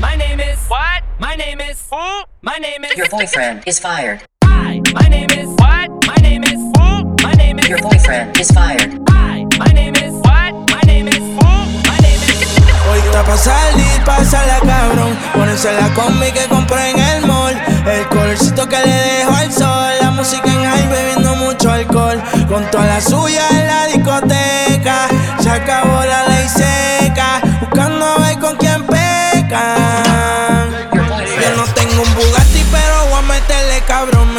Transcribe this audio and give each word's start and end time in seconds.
My 0.00 0.16
name 0.16 0.40
is. 0.40 0.58
What? 0.68 1.02
My 1.18 1.34
name 1.34 1.60
is. 1.60 1.84
Who? 1.90 2.24
My 2.40 2.56
name 2.56 2.84
is. 2.84 2.96
Your 2.96 3.08
boyfriend 3.10 3.62
is 3.66 3.78
fired. 3.78 4.22
Hi. 4.44 4.80
My 4.94 5.06
name 5.08 5.28
is. 5.30 5.48
What? 5.60 5.90
My 6.06 6.16
name 6.22 6.42
is. 6.42 6.56
Who? 6.56 7.04
My 7.22 7.34
name 7.34 7.58
is. 7.58 7.68
Your 7.68 7.78
boyfriend 7.82 8.40
is 8.40 8.50
fired. 8.50 8.98
Hi. 9.10 9.44
My 9.58 9.70
name 9.74 9.94
is. 9.96 10.14
What? 10.24 10.52
My 10.72 10.80
name 10.86 11.06
is. 11.08 11.18
Who? 11.18 11.52
My 11.84 11.98
name 12.00 12.22
is. 12.32 12.40
Hoy 12.88 12.98
está 12.98 13.22
pa' 13.24 13.36
salir, 13.36 14.00
pásala 14.06 14.58
cabrón. 14.60 15.14
Ponerse 15.34 15.70
la 15.74 15.92
combi 15.92 16.32
que 16.32 16.48
compré 16.48 16.90
en 16.92 16.98
el 16.98 17.26
mall. 17.26 17.54
El 17.86 18.08
colorcito 18.08 18.66
que 18.68 18.78
le 18.78 18.94
dejo 18.94 19.34
al 19.34 19.52
sol. 19.52 19.92
La 20.00 20.10
música 20.12 20.48
en 20.50 20.64
high 20.64 20.88
bebiendo 20.88 21.36
mucho 21.36 21.70
alcohol. 21.70 22.22
Con 22.48 22.64
toda 22.70 22.86
la 22.86 23.00
suya 23.02 23.46
en 23.50 23.66
la 23.66 23.86
discoteca. 23.86 25.08
Se 25.40 25.50
acabó 25.50 26.02
la 26.04 26.26
ley 26.28 26.48
seca. 26.48 26.99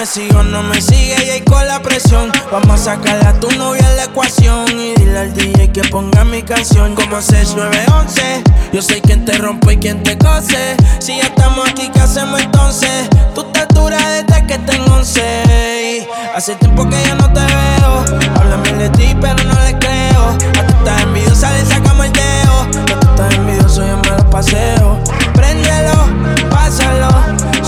Me 0.01 0.07
sigo 0.07 0.41
no 0.41 0.63
me 0.63 0.81
sigue 0.81 1.15
y 1.27 1.29
ahí 1.29 1.41
con 1.41 1.67
la 1.67 1.79
presión. 1.79 2.31
Vamos 2.51 2.71
a 2.71 2.95
sacarle 2.95 3.23
a 3.23 3.39
tu 3.39 3.51
novia 3.51 3.87
en 3.87 3.97
la 3.97 4.05
ecuación. 4.05 4.65
Y 4.71 4.95
dile 4.95 5.19
al 5.19 5.31
DJ 5.31 5.71
que 5.71 5.83
ponga 5.89 6.23
mi 6.23 6.41
canción 6.41 6.95
como 6.95 7.21
6911. 7.21 8.43
Yo 8.73 8.81
soy 8.81 8.99
quien 9.01 9.25
te 9.25 9.33
rompe 9.33 9.73
y 9.73 9.77
quien 9.77 10.01
te 10.01 10.17
cose. 10.17 10.75
Si 10.97 11.17
ya 11.17 11.25
estamos 11.25 11.69
aquí, 11.69 11.87
¿qué 11.93 11.99
hacemos 11.99 12.41
entonces? 12.41 13.09
Tú 13.35 13.43
te 13.53 13.63
dura 13.75 13.99
desde 14.09 14.47
que 14.47 14.57
tengo 14.57 14.91
11. 14.91 16.07
Hace 16.33 16.55
tiempo 16.55 16.89
que 16.89 16.99
ya 16.99 17.13
no 17.13 17.31
te 17.31 17.41
veo. 17.41 18.03
Háblame 18.39 18.73
de 18.73 18.89
ti, 18.89 19.15
pero 19.21 19.43
no 19.43 19.53
le 19.53 19.77
creo. 19.77 20.29
A 20.29 20.65
tú 20.65 20.73
estás 20.79 21.02
envidiosa, 21.03 21.52
le 21.52 21.63
sacamos 21.63 22.07
el 22.07 22.13
dedo. 22.13 22.85
Que 22.88 22.93
tú 22.95 23.07
estás 23.07 23.35
envidioso, 23.35 23.85
yo 23.85 23.97
me 23.97 24.17
lo 24.17 24.29
paseo. 24.31 24.99
Préndelo, 25.35 25.93
pásalo. 26.49 27.61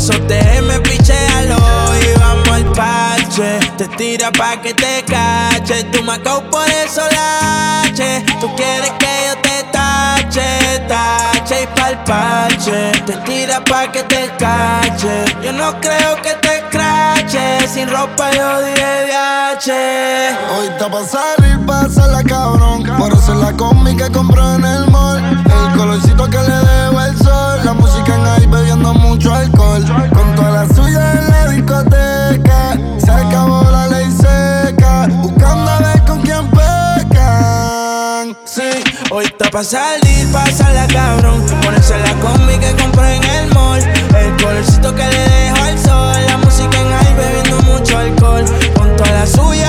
Navégalo. 0.00 0.10
Todo 0.10 0.14
eso 0.14 0.18
déjeme 0.26 0.80
pichéalo. 0.80 1.56
Y 2.00 2.18
vamos 2.18 2.48
al 2.48 2.64
parche. 2.72 3.58
Te 3.76 3.86
tira 3.96 4.30
pa' 4.32 4.60
que 4.60 4.74
te 4.74 5.04
cache. 5.04 5.84
Tú 5.92 6.02
me 6.02 6.18
por 6.18 6.68
eso 6.68 7.02
lache. 7.10 8.24
Tú 8.40 8.48
quieres 8.56 8.90
que 8.98 9.12
yo 9.26 9.40
te 9.42 9.64
tache, 9.70 10.86
tache 10.88 11.62
y 11.62 11.66
pa'l 11.78 11.98
parche. 12.04 12.92
Te 13.06 13.16
tira 13.24 13.62
pa' 13.64 13.90
que 13.90 14.02
te 14.04 14.30
cache. 14.38 15.24
Yo 15.42 15.52
no 15.52 15.78
creo 15.80 16.16
que 16.22 16.34
te 16.40 16.58
escrache. 16.58 17.68
Sin 17.68 17.88
ropa 17.88 18.30
yo 18.32 18.62
diré 18.62 19.06
viaje. 19.06 20.36
Hoy 20.56 20.66
está 20.68 20.90
pa' 20.90 21.04
salir, 21.04 21.64
pásala 21.66 22.22
cabrón. 22.22 22.84
Por 22.98 23.12
eso 23.12 23.34
la 23.34 23.52
combi 23.52 23.96
que 23.96 24.10
compró 24.10 24.54
en. 24.54 24.64
El 24.64 24.89
pa' 39.60 39.64
salir, 39.64 40.26
pásala 40.32 40.86
cabrón. 40.86 41.44
Ponerse 41.62 41.98
la 41.98 42.14
combi 42.20 42.56
que 42.58 42.74
compré 42.76 43.16
en 43.16 43.24
el 43.24 43.54
mall. 43.54 43.82
El 44.16 44.42
colorcito 44.42 44.94
que 44.94 45.06
le 45.06 45.28
dejo 45.28 45.62
al 45.62 45.78
sol. 45.78 46.16
La 46.28 46.38
música 46.38 46.78
en 46.80 46.88
high 46.88 47.14
bebiendo 47.14 47.60
mucho 47.70 47.98
alcohol. 47.98 48.44
Con 48.74 48.96
toda 48.96 49.10
la 49.10 49.26
suya 49.26 49.59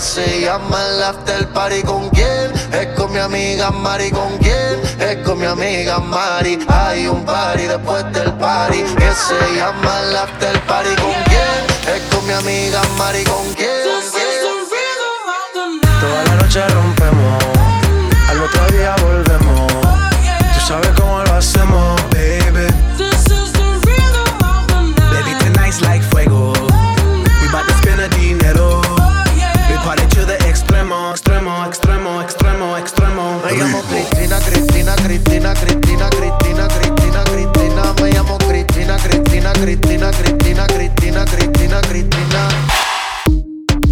que 0.00 0.06
se 0.06 0.40
llama 0.40 0.78
el 0.88 1.02
after 1.02 1.46
party. 1.48 1.82
¿Con 1.82 2.08
quién? 2.10 2.52
Es 2.72 2.86
con 2.96 3.12
mi 3.12 3.18
amiga 3.18 3.70
Mari. 3.70 4.10
¿Con 4.10 4.38
quién? 4.38 4.80
Es 4.98 5.16
con 5.26 5.38
mi 5.38 5.46
amiga 5.46 5.98
Mari. 5.98 6.58
Hay 6.68 7.06
un 7.06 7.24
party 7.24 7.64
después 7.64 8.04
del 8.12 8.32
party 8.34 8.82
que 8.82 9.10
se 9.12 9.56
llama 9.56 10.00
el 10.00 10.16
after 10.16 10.58
party. 10.62 10.94
¿Con 10.96 11.12
quién? 11.30 11.94
Es 11.94 12.02
con 12.14 12.26
mi 12.26 12.32
amiga 12.32 12.80
Mari. 12.96 13.24
¿Con 13.24 13.52
quién? 13.54 13.68
Toda 16.00 16.24
la 16.24 16.34
noche 16.36 16.66
rompemos, 16.68 17.44
al 18.30 18.42
otro 18.42 18.66
día 18.68 18.96
volvemos. 19.02 19.72
Tú 20.54 20.60
sabes 20.66 20.90
cómo 20.98 21.22
lo 21.24 21.34
hacemos, 21.34 21.89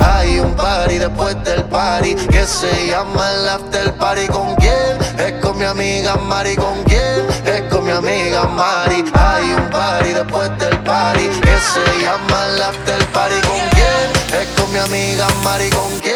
Hay 0.00 0.38
un 0.40 0.54
party 0.54 0.98
después 0.98 1.36
del 1.44 1.64
party 1.64 2.14
que 2.14 2.44
se 2.46 2.88
llama 2.88 3.32
el 3.32 3.48
after 3.48 3.92
party. 3.94 4.26
¿Con 4.28 4.54
quién? 4.56 4.98
Es 5.18 5.32
con 5.42 5.58
mi 5.58 5.64
amiga 5.64 6.16
Mari. 6.16 6.56
¿Con 6.56 6.82
quién? 6.84 7.26
Es 7.44 7.62
con 7.72 7.84
mi 7.84 7.92
amiga 7.92 8.44
Mari. 8.44 9.04
Hay 9.14 9.52
un 9.52 9.70
party 9.70 10.12
después 10.12 10.50
del 10.58 10.78
party 10.80 11.28
que 11.28 11.56
se 11.58 12.02
llama 12.02 12.46
el 12.46 12.62
after 12.62 13.06
party. 13.12 13.40
¿Con 13.46 13.60
quién? 13.70 14.40
Es 14.40 14.48
con 14.60 14.72
mi 14.72 14.78
amiga 14.78 15.26
Mari. 15.42 15.70
¿Con 15.70 15.98
quién? 16.00 16.14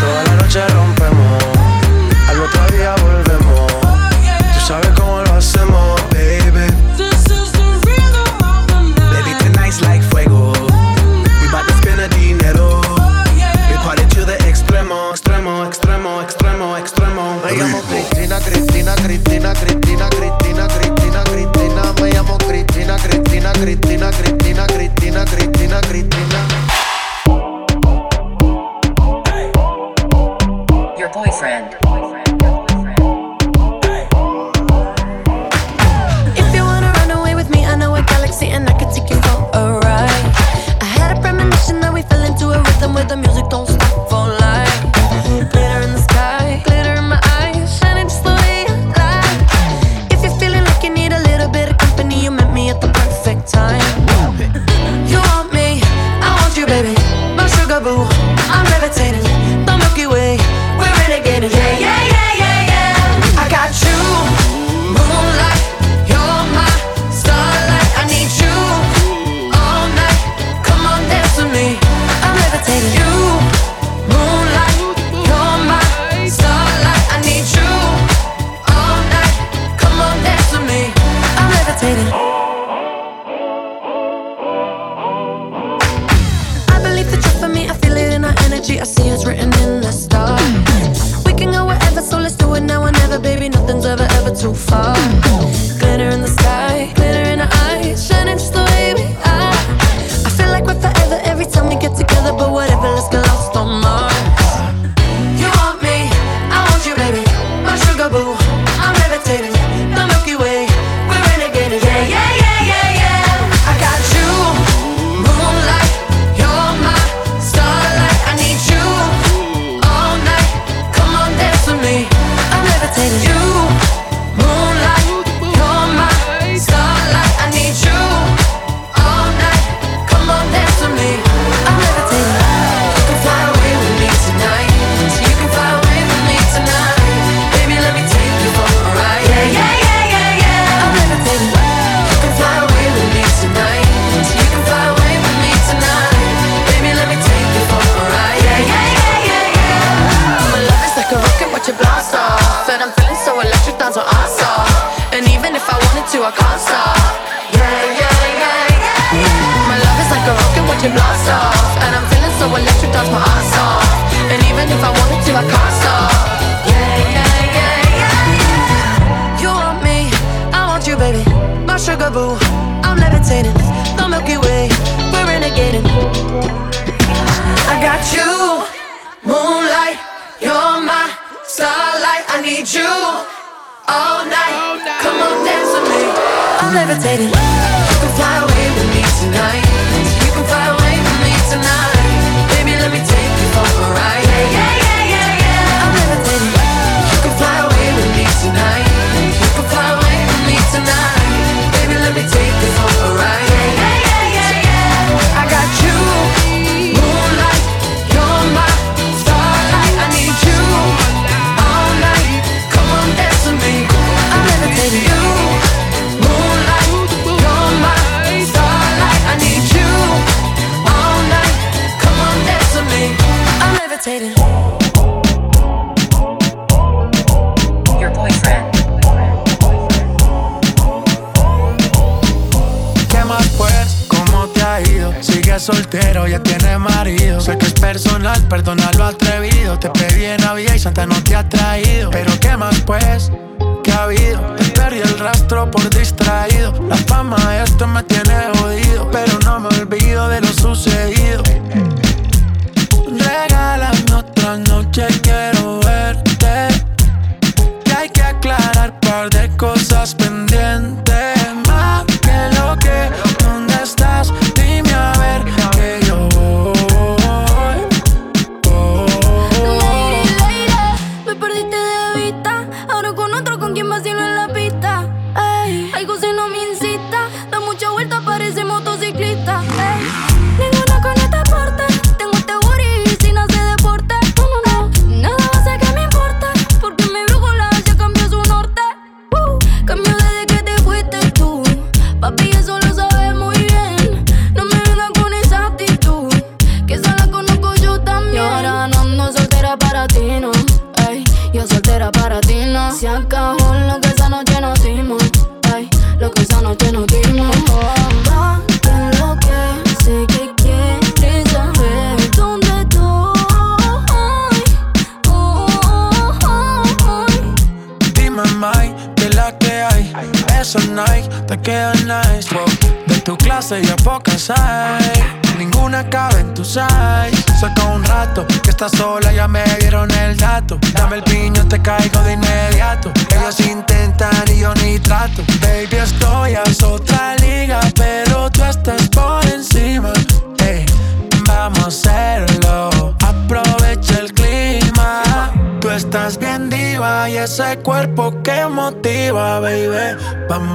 Toda 0.00 0.24
la 0.24 0.34
noche 0.42 0.66
rompemos, 0.68 1.37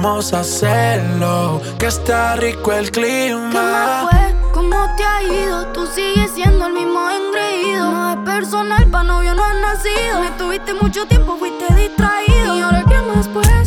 vamos 0.04 0.34
a 0.34 0.40
hacerlo, 0.40 1.62
que 1.78 1.86
está 1.86 2.36
rico 2.36 2.72
el 2.72 2.90
clima. 2.90 3.48
¿Qué 3.50 3.58
más 3.58 4.02
fue? 4.10 4.50
¿Cómo 4.52 4.76
te 4.96 5.02
ha 5.02 5.22
ido? 5.22 5.66
Tú 5.72 5.86
sigues 5.86 6.30
siendo 6.32 6.66
el 6.66 6.74
mismo 6.74 7.00
engreído. 7.10 7.90
No 7.90 8.10
es 8.10 8.16
personal, 8.18 8.86
pa' 8.90 9.02
novio 9.02 9.34
no 9.34 9.42
has 9.42 9.56
nacido. 9.56 10.20
Me 10.20 10.30
tuviste 10.32 10.74
mucho 10.74 11.06
tiempo, 11.06 11.36
fuiste 11.38 11.72
distraído. 11.74 12.56
¿Y 12.56 12.60
ahora 12.60 12.84
qué 12.86 13.00
más 13.00 13.28
pues? 13.28 13.63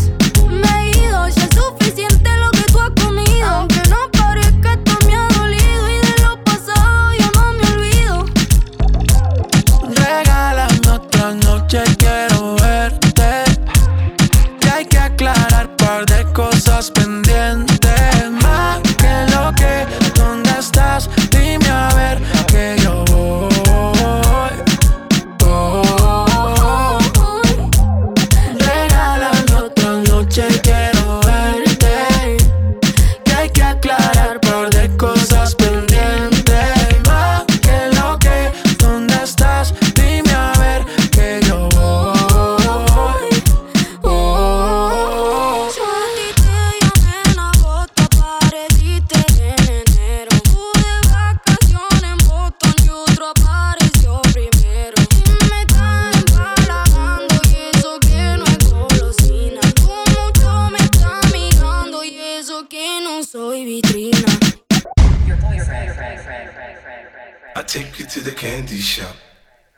shop. 68.97 69.15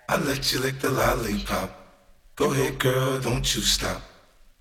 I 0.08 0.16
let 0.16 0.54
you 0.54 0.60
lick 0.60 0.80
the 0.80 0.90
lollipop. 0.90 1.70
Go 2.38 2.54
ahead, 2.54 2.80
girl, 2.80 3.20
don't 3.20 3.44
you 3.54 3.62
stop. 3.62 4.02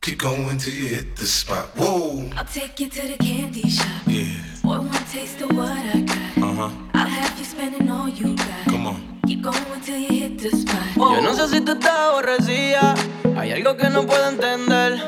Keep 0.01 0.19
going 0.19 0.59
till 0.59 0.75
you 0.75 0.89
hit 0.97 1.15
the 1.15 1.27
spot. 1.27 1.67
Whoa! 1.77 2.29
I'll 2.37 2.45
take 2.45 2.81
you 2.81 2.89
to 2.91 3.03
the 3.11 3.19
candy 3.19 3.71
shop. 3.71 4.03
Yeah. 4.07 4.35
Boy, 4.65 4.79
one 4.79 5.05
taste 5.13 5.41
of 5.43 5.51
what 5.57 5.71
I 5.71 6.01
got. 6.01 6.43
Uh 6.43 6.55
huh. 6.59 6.71
I'll 6.95 7.07
have 7.07 7.39
you 7.39 7.45
spending 7.45 7.89
all 7.89 8.09
you 8.09 8.35
got. 8.35 8.65
Come 8.67 8.87
on. 8.89 9.21
Keep 9.29 9.43
going 9.43 9.81
till 9.87 9.97
you 9.97 10.15
hit 10.23 10.39
the 10.43 10.51
spot. 10.51 10.89
Whoa. 10.97 11.15
Yo 11.15 11.21
no 11.23 11.33
sé 11.35 11.47
si 11.55 11.61
tú 11.61 11.79
te 11.79 11.89
aborrecía. 11.89 12.95
Hay 13.37 13.53
algo 13.53 13.77
que 13.77 13.89
no 13.91 14.07
puedo 14.07 14.29
entender. 14.29 14.99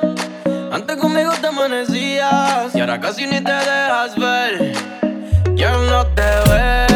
Antes 0.71 0.97
conmigo 0.97 1.33
te 1.41 1.49
amanecías 1.49 2.73
y 2.77 2.81
ahora 2.81 3.01
casi 3.01 3.27
ni 3.27 3.41
te 3.41 3.53
dejas 3.53 4.15
ver. 4.17 4.73
Ya 5.57 5.73
no 5.73 6.07
te 6.15 6.31
ves. 6.51 6.90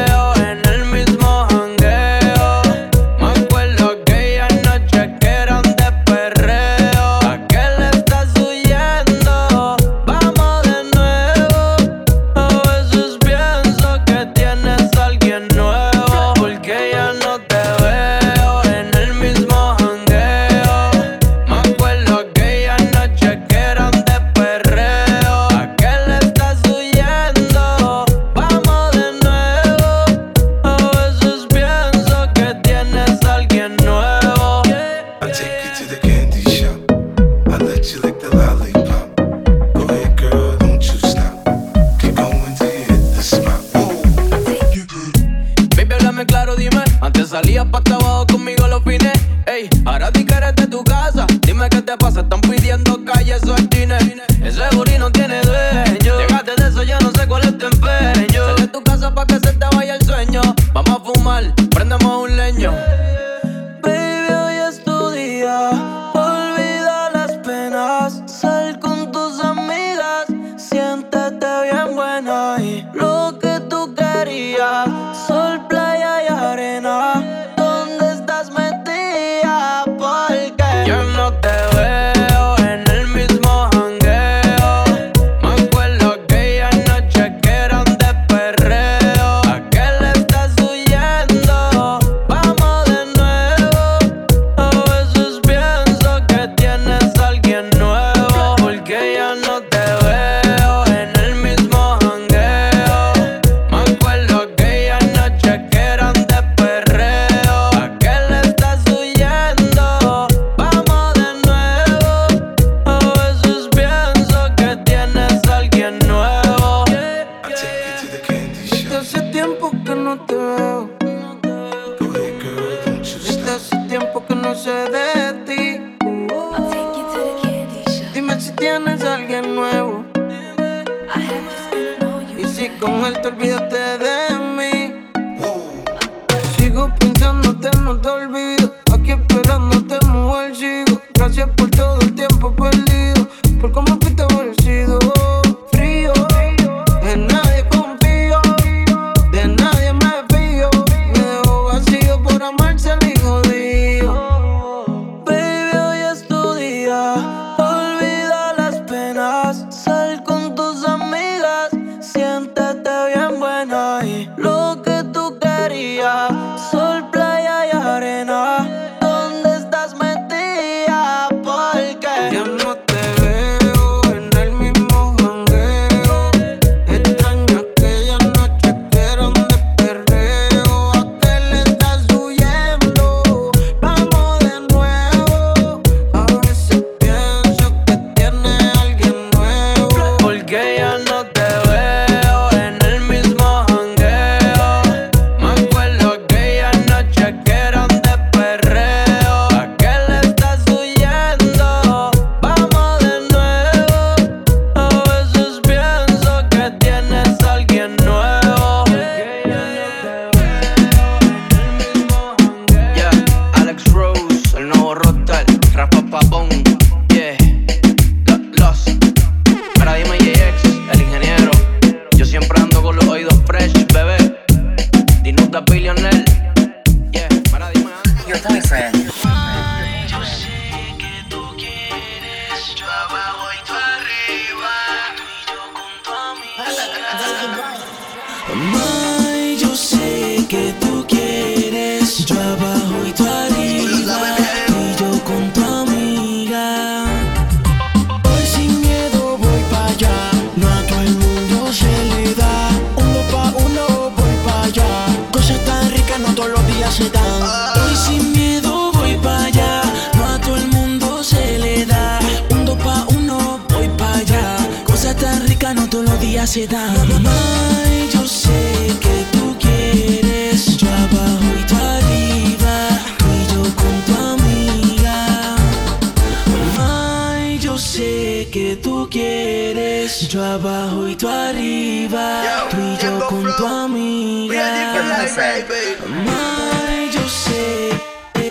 Your 285.35 285.43
boyfriend. 285.43 286.27
Mami, 286.27 287.11
yo 287.11 287.29
sé 287.29 287.91
que 288.35 288.51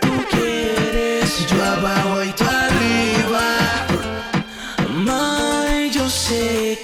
tú 0.00 0.08
quieres 0.30 1.46
yo 1.46 1.62
abajo 1.62 2.22
y 2.22 2.32
tú 2.32 2.44
arriba. 2.44 3.86
Mami, 4.88 5.90
yo 5.90 6.08
sé 6.08 6.82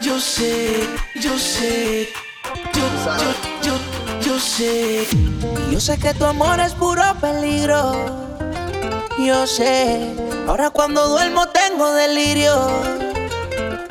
yo 0.00 0.20
sé, 0.20 0.88
yo 1.14 1.38
sé, 1.38 2.08
yo, 2.74 2.82
yo, 3.18 3.32
yo, 3.62 3.74
yo 4.20 4.38
sé. 4.38 5.06
Yo 5.70 5.80
sé 5.80 5.98
que 5.98 6.14
tu 6.14 6.24
amor 6.24 6.60
es 6.60 6.74
puro 6.74 7.02
peligro. 7.20 7.92
Yo 9.18 9.46
sé, 9.46 10.14
ahora 10.46 10.70
cuando 10.70 11.08
duermo 11.08 11.48
tengo 11.48 11.92
delirio. 11.92 12.68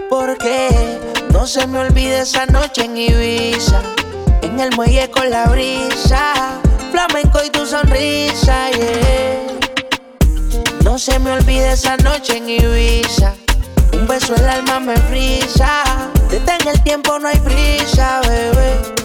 Porque 0.09 0.99
no 1.31 1.45
se 1.47 1.65
me 1.67 1.79
olvide 1.79 2.21
esa 2.21 2.45
noche 2.45 2.85
en 2.85 2.97
Ibiza. 2.97 3.81
En 4.41 4.59
el 4.59 4.75
muelle 4.75 5.09
con 5.09 5.29
la 5.29 5.45
brisa. 5.47 6.59
Flamenco 6.91 7.39
y 7.45 7.49
tu 7.49 7.65
sonrisa, 7.65 8.69
yeah. 8.71 9.47
No 10.83 10.97
se 10.97 11.19
me 11.19 11.31
olvide 11.31 11.73
esa 11.73 11.97
noche 11.97 12.37
en 12.37 12.49
Ibiza. 12.49 13.33
Un 13.93 14.07
beso 14.07 14.35
el 14.35 14.47
alma 14.47 14.79
me 14.79 14.97
frisa. 14.97 15.83
Detén 16.29 16.67
el 16.67 16.81
tiempo, 16.83 17.19
no 17.19 17.27
hay 17.27 17.39
prisa, 17.39 18.21
bebé. 18.27 18.97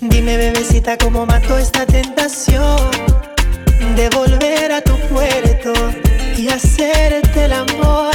Dime, 0.00 0.36
bebecita, 0.36 0.96
cómo 0.98 1.26
mató 1.26 1.58
esta 1.58 1.86
tentación 1.86 2.90
de 3.96 4.08
volver 4.10 4.72
a 4.72 4.80
tu 4.82 4.96
puerto 5.08 5.72
y 6.36 6.48
hacerte 6.48 7.44
el 7.44 7.52
amor. 7.52 8.14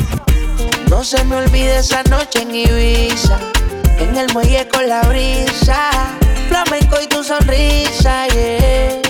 No 0.91 1.05
se 1.05 1.23
me 1.23 1.37
olvide 1.37 1.77
esa 1.77 2.03
noche 2.03 2.41
en 2.41 2.53
Ibiza. 2.53 3.39
En 3.97 4.17
el 4.17 4.27
muelle 4.33 4.67
con 4.67 4.89
la 4.89 5.01
brisa. 5.03 5.89
Flamenco 6.49 6.97
y 7.01 7.07
tu 7.07 7.23
sonrisa, 7.23 8.27
yeah. 8.27 9.01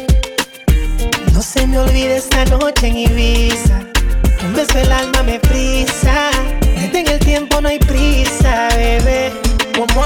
No 1.33 1.41
se 1.41 1.65
me 1.65 1.79
olvide 1.79 2.17
esta 2.17 2.45
noche 2.45 2.85
en 2.85 2.97
Ibiza. 2.97 3.79
Un 4.45 4.53
beso 4.53 4.77
el 4.77 4.91
alma 4.91 5.23
me 5.23 5.39
frisa. 5.39 6.29
Detén 6.79 7.07
el 7.07 7.17
tiempo, 7.17 7.59
no 7.59 7.69
hay 7.69 7.79
prisa, 7.79 8.67
bebé. 8.75 9.33
¿Cómo 9.75 10.05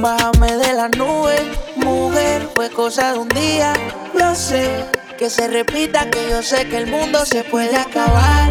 Bájame 0.00 0.56
de 0.56 0.74
la 0.74 0.88
nube, 0.88 1.36
mujer, 1.76 2.48
fue 2.54 2.68
cosa 2.70 3.12
de 3.12 3.18
un 3.18 3.28
día. 3.28 3.72
Yo 4.18 4.34
sé 4.34 4.84
que 5.18 5.30
se 5.30 5.48
repita, 5.48 6.10
que 6.10 6.28
yo 6.28 6.42
sé 6.42 6.68
que 6.68 6.78
el 6.78 6.86
mundo 6.86 7.24
se 7.24 7.44
puede 7.44 7.76
acabar. 7.76 8.50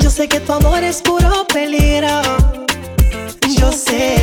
Yo 0.00 0.10
sé 0.10 0.28
que 0.28 0.40
tu 0.40 0.52
amor 0.52 0.82
es 0.84 1.00
puro 1.02 1.46
peligro. 1.46 2.22
Yo 3.58 3.72
sé, 3.72 4.16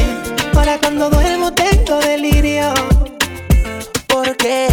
para 0.54 0.78
cuando 0.78 1.10
duermo 1.10 1.52
tengo 1.54 2.00
delirio. 2.00 2.74
Porque 4.08 4.68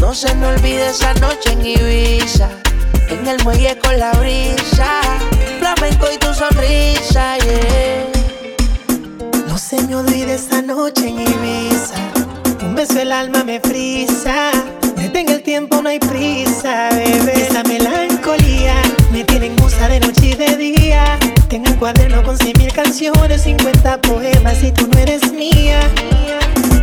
no 0.00 0.14
se 0.14 0.34
me 0.34 0.46
olvide 0.48 0.88
esa 0.88 1.14
noche 1.14 1.52
en 1.52 1.64
Ibiza. 1.64 2.48
En 3.08 3.26
el 3.26 3.42
muelle 3.44 3.78
con 3.78 3.98
la 3.98 4.12
brisa. 4.12 5.00
Flamenco 5.58 6.06
y 6.12 6.18
tu 6.18 6.32
sonrisa, 6.34 7.36
yeah. 7.38 8.07
No 9.58 9.64
se 9.64 9.82
me 9.88 9.96
olvide 9.96 10.34
esta 10.34 10.62
noche 10.62 11.08
en 11.08 11.20
Ibiza. 11.20 11.96
Un 12.64 12.76
beso 12.76 13.00
el 13.00 13.10
alma 13.10 13.42
me 13.42 13.58
frisa. 13.58 14.52
Detén 14.94 15.28
el 15.28 15.42
tiempo, 15.42 15.82
no 15.82 15.88
hay 15.88 15.98
prisa, 15.98 16.90
bebé. 16.92 17.32
Esta 17.42 17.64
melancolía 17.64 18.74
me 19.10 19.24
tiene 19.24 19.46
en 19.46 19.56
musa 19.56 19.88
de 19.88 19.98
noche 19.98 20.26
y 20.26 20.34
de 20.34 20.56
día. 20.56 21.18
Tengo 21.48 21.72
un 21.72 21.76
cuaderno 21.76 22.22
con 22.22 22.38
cien 22.38 22.56
mil 22.56 22.72
canciones, 22.72 23.42
50 23.42 24.00
poemas 24.02 24.62
y 24.62 24.70
tú 24.70 24.86
no 24.86 24.96
eres 24.96 25.32
mía. 25.32 25.80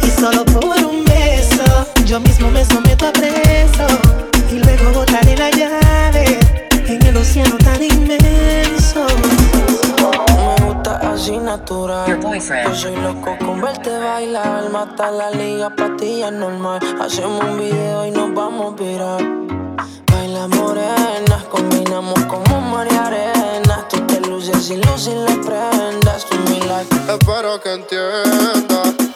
Y 0.05 0.09
solo 0.19 0.43
por 0.43 0.65
un 0.65 1.05
beso, 1.05 1.87
yo 2.05 2.19
mismo 2.19 2.51
me 2.51 2.65
someto 2.65 3.07
a 3.07 3.13
preso. 3.13 3.87
Y 4.51 4.59
luego 4.59 4.91
botaré 4.91 5.37
la 5.37 5.49
llave 5.49 6.39
en 6.89 7.01
el 7.05 7.15
océano 7.15 7.57
natural. 11.57 12.07
Your 12.07 12.19
boyfriend. 12.19 12.69
Yo 12.69 12.75
soy 12.75 12.95
loco 12.95 13.37
con 13.39 13.61
verte 13.61 13.89
bailar. 13.89 14.69
Mata 14.69 15.11
la 15.11 15.29
liga, 15.31 15.69
pastillas 15.69 16.31
normal. 16.31 16.79
Hacemos 16.99 17.43
un 17.43 17.57
video 17.57 18.05
y 18.05 18.11
nos 18.11 18.33
vamos 18.33 18.73
a 18.73 18.83
virar. 18.83 19.21
Baila 20.11 20.47
morena, 20.47 21.45
combinamos 21.49 22.19
como 22.25 22.61
mar 22.61 22.87
y 22.91 22.95
arena. 22.95 23.87
Tú 23.89 23.97
te 24.07 24.19
luces 24.21 24.69
y 24.69 24.77
luces 24.77 25.15
las 25.15 25.37
prendas. 25.45 26.25
Tú 26.25 26.37
mi 26.49 26.59
life. 26.59 26.93
Espero 27.09 27.59
que 27.61 27.73
entiendas. 27.73 29.14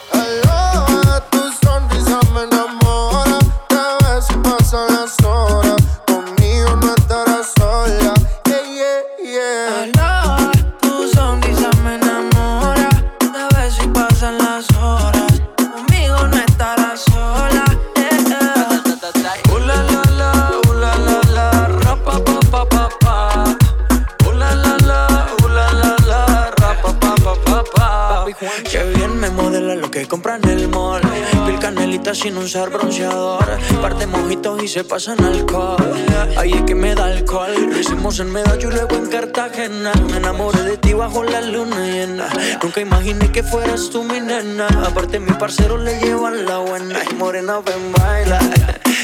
Se 34.70 34.84
pasan 34.84 35.20
alcohol. 35.24 35.96
Ahí 36.36 36.52
es 36.52 36.62
que 36.62 36.76
me 36.76 36.94
da 36.94 37.06
alcohol. 37.06 37.52
Lo 37.72 37.76
hicimos 37.76 38.20
en 38.20 38.30
Medallo 38.30 38.70
y 38.70 38.72
luego 38.72 38.94
en 38.94 39.06
Cartagena. 39.06 39.90
Me 40.08 40.18
enamoré 40.18 40.62
de 40.62 40.76
ti 40.76 40.92
bajo 40.92 41.24
la 41.24 41.40
luna 41.40 41.84
llena. 41.86 42.28
Nunca 42.62 42.80
imaginé 42.80 43.32
que 43.32 43.42
fueras 43.42 43.90
tú 43.90 44.04
mi 44.04 44.20
nena. 44.20 44.68
Aparte, 44.86 45.18
mi 45.18 45.32
parcero 45.32 45.76
le 45.76 45.98
llevan 45.98 46.46
la 46.46 46.58
buena. 46.58 47.00
Y 47.10 47.14
morena, 47.14 47.58
ven, 47.66 47.90
baila. 47.98 48.38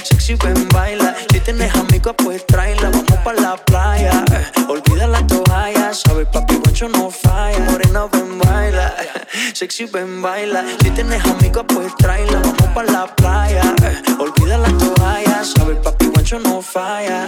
Sexy, 0.05 0.37
ven, 0.37 0.68
baila. 0.68 1.16
Si 1.33 1.40
tienes 1.40 1.74
amigos, 1.74 2.14
pues 2.16 2.46
tráela. 2.46 2.88
Vamos 2.90 3.18
pa' 3.24 3.33
la 3.33 3.57
playa. 3.57 4.24
Olvida 4.68 5.09
la 5.09 5.26
toalla. 5.26 5.92
Sabes, 5.92 6.29
papi, 6.33 6.45
Sexy, 9.56 9.86
ven, 9.86 10.20
baila. 10.20 10.66
Si 10.82 10.90
tienes 10.90 11.24
amigos, 11.24 11.64
pues 11.66 11.96
tráela. 11.96 12.42
Vamos 12.42 12.68
pa' 12.74 12.82
la 12.82 13.06
playa. 13.16 13.62
Olvida 14.18 14.58
la 14.58 14.68
toalla. 14.76 15.42
Sabes, 15.44 15.78
papi, 15.78 16.08
guacho 16.08 16.38
no 16.40 16.60
falla. 16.60 17.26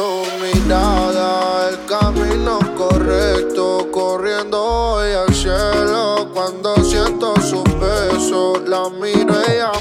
su 0.00 0.24
mirada 0.40 1.68
el 1.68 1.84
camino 1.84 2.58
correcto, 2.74 3.86
corriendo 3.92 4.58
hoy 4.62 5.12
al 5.12 5.34
cielo. 5.34 6.30
Cuando 6.32 6.74
siento 6.82 7.34
su 7.42 7.62
peso, 7.64 8.62
la 8.66 8.88
miro 8.88 9.34
ella 9.46 9.72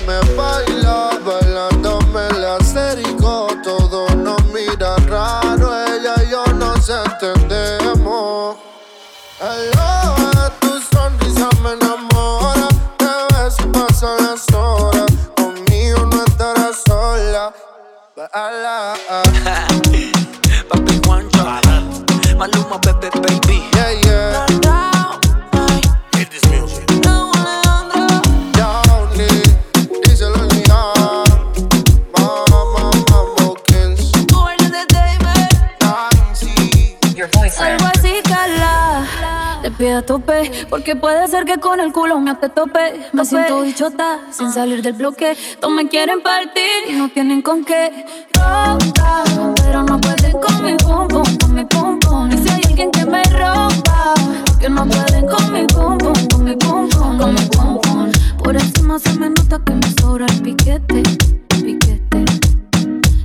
Porque 40.70 40.96
puede 40.96 41.28
ser 41.28 41.46
que 41.46 41.58
con 41.58 41.80
el 41.80 41.92
culo 41.92 42.20
me 42.20 42.36
te 42.36 42.48
tope. 42.48 43.10
Me 43.12 43.26
siento 43.26 43.62
bichota 43.62 44.20
sin 44.32 44.52
salir 44.52 44.84
del 44.84 44.94
bloque. 44.94 45.36
Todos 45.60 45.74
me 45.74 45.88
quieren 45.88 46.22
partir 46.22 46.64
y 46.88 46.94
no 46.94 47.10
tienen 47.10 47.42
con 47.42 47.66
qué. 47.66 48.06
Roca, 48.34 49.24
pero 49.64 49.84
no 49.84 50.00
pueden 50.00 50.32
con 50.34 50.64
mi 50.64 50.76
pum 50.76 51.08
pum, 51.08 51.38
con 51.40 51.56
mi 51.56 51.66
pum 51.66 52.00
pum. 52.00 52.32
Y 52.32 52.38
si 52.38 52.50
hay 52.50 52.62
alguien 52.66 52.92
que 52.92 53.06
me 53.06 53.24
rompa, 53.24 54.14
que 54.60 54.70
no 54.70 54.86
pueden 54.86 55.28
con 55.28 55.52
mi 55.52 55.66
pum 55.66 55.98
pum, 55.98 56.28
con 56.32 56.44
mi 56.44 56.56
pum 56.56 56.90
pum, 56.90 57.18
con 57.18 57.34
mi 57.34 57.42
pum 57.48 57.82
pum. 57.82 58.12
Por 58.44 58.56
encima 58.56 59.00
se 59.00 59.14
me 59.14 59.30
nota 59.30 59.60
que 59.66 59.74
me 59.74 59.92
sobra 60.00 60.28
el 60.28 60.42
piquete, 60.42 61.02
el 61.50 61.64
piquete. 61.64 62.26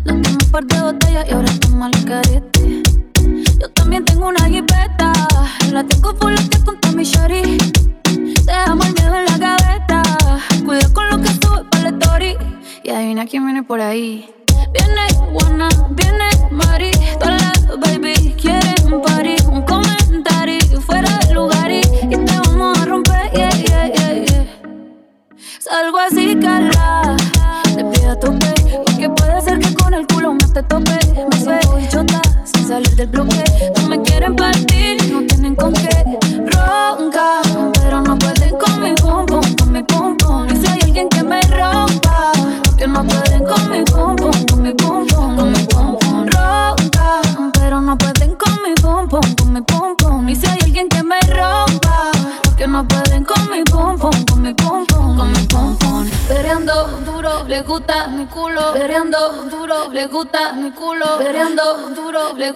La 0.05 0.15
tengo 0.15 0.59
un 0.59 0.69
de 0.69 0.81
botellas 0.81 1.27
y 1.29 1.33
ahora 1.33 1.51
estamos 1.51 1.93
al 1.95 2.05
carete. 2.05 2.94
Yo 3.65 3.71
también 3.71 4.05
tengo 4.05 4.29
una 4.29 4.45
jipeta. 4.45 5.11
La 5.73 5.83
tengo 5.85 6.15
full 6.17 6.35
contra 6.67 6.93
mi 6.93 7.03
shari. 7.03 7.57
Dejamos 8.45 8.87
el 8.89 8.93
miedo 8.93 9.17
en 9.17 9.25
la 9.25 9.39
gaveta. 9.39 10.03
Cuida 10.67 10.87
con 10.93 11.09
lo 11.09 11.19
que 11.23 11.29
sube 11.29 11.65
para 11.71 11.91
la 11.91 11.97
story. 11.99 12.37
Y 12.83 12.91
adivina 12.91 13.25
quién 13.25 13.47
viene 13.47 13.63
por 13.63 13.81
ahí. 13.81 14.29
Viene 14.75 15.15
Juana, 15.33 15.71
viene 15.93 16.29
Mari 16.51 16.91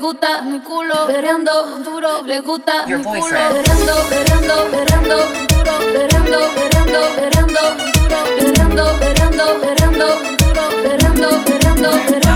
gusta 0.09 0.41
mi 0.41 0.59
culo, 0.63 1.05
verando 1.07 1.81
duro, 1.85 2.23
le 2.25 2.41
gusta 2.41 2.87
mi 2.87 3.03
culo, 3.03 3.21
verando, 3.29 3.95
verando, 4.09 4.71
verando, 4.71 5.17
duro, 5.49 5.75
verando, 5.93 6.39
verando, 6.55 7.01
verando, 7.19 7.63
duro, 7.93 8.21
verando, 8.39 8.85
verando, 9.01 9.59
verando, 9.61 10.07
duro, 10.39 10.65
verando, 10.83 11.29
verando, 11.45 11.91
verando. 11.91 12.28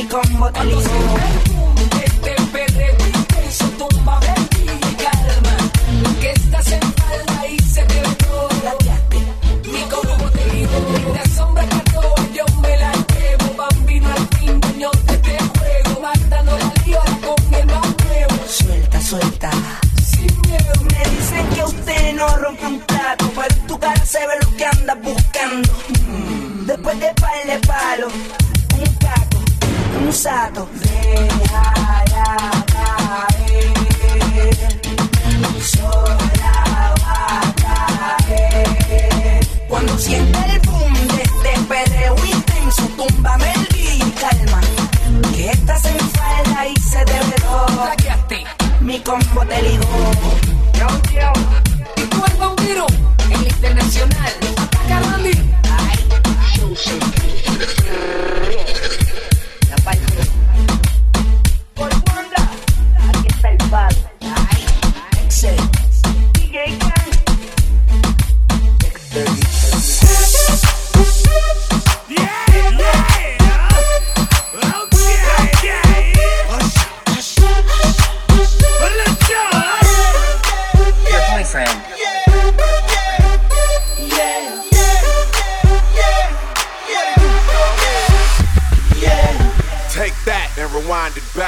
Mi 0.00 0.06
combo 0.06 0.50
te 0.50 1.59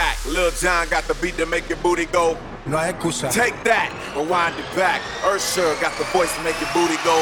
back. 0.03 0.19
Lil 0.27 0.51
John 0.51 0.89
got 0.89 1.05
the 1.05 1.15
beat 1.23 1.37
to 1.37 1.47
make 1.47 1.69
your 1.69 1.79
booty 1.79 2.07
go. 2.07 2.37
No 2.67 2.77
hay 2.79 2.93
excusa. 2.93 3.31
Take 3.31 3.57
that, 3.65 3.89
rewind 4.17 4.55
it 4.59 4.67
back. 4.75 5.01
Ursher 5.23 5.71
got 5.81 5.93
the 5.99 6.05
voice 6.17 6.33
to 6.37 6.43
make 6.43 6.59
your 6.61 6.71
booty 6.75 6.99
go. 7.05 7.17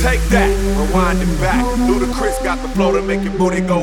Take 0.00 0.22
that, 0.32 0.48
rewind 0.80 1.20
it 1.20 1.32
back. 1.40 1.62
Ludacris 1.88 2.38
got 2.42 2.58
the 2.62 2.68
flow 2.76 2.92
to 2.92 3.02
make 3.02 3.22
your 3.22 3.36
booty 3.36 3.60
go. 3.60 3.80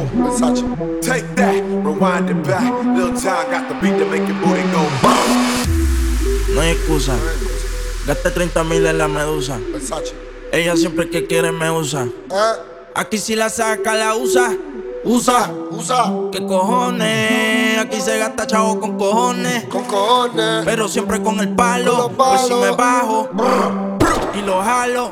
Take 1.01 1.27
that, 1.35 1.57
rewind 1.87 2.29
it 2.29 2.41
back. 2.43 2.69
Lil 2.97 3.13
John 3.23 3.43
got 3.53 3.69
the 3.69 3.75
beat 3.81 3.97
to 4.01 4.05
make 4.09 4.25
your 4.29 4.39
booty 4.41 4.65
go. 4.73 4.83
No 6.53 6.61
hay 6.61 6.73
excusa. 6.73 7.15
Gaste 8.07 8.29
30 8.31 8.63
mil 8.63 8.85
en 8.87 8.97
la 8.97 9.07
medusa. 9.07 9.59
Ella 10.51 10.75
siempre 10.75 11.09
que 11.09 11.25
quiere 11.27 11.51
me 11.51 11.69
usa. 11.71 12.07
Aquí 12.95 13.17
si 13.17 13.35
la 13.35 13.49
saca, 13.49 13.95
la 13.95 14.15
usa. 14.15 14.55
Usa, 15.05 15.51
usa. 15.71 16.13
¿Qué 16.31 16.45
cojones? 16.45 17.77
Aquí 17.77 17.99
se 17.99 18.17
gasta 18.19 18.47
chavo 18.47 18.79
con 18.79 18.97
cojones. 18.97 19.65
Con 19.65 19.83
cojones. 19.83 20.63
Pero 20.63 20.87
siempre 20.87 21.21
con 21.21 21.39
el 21.41 21.53
palo. 21.53 22.09
Pues 22.15 22.41
si 22.47 22.53
me 22.53 22.71
bajo 22.71 23.27
y 24.33 24.41
lo 24.45 24.61
jalo. 24.61 25.11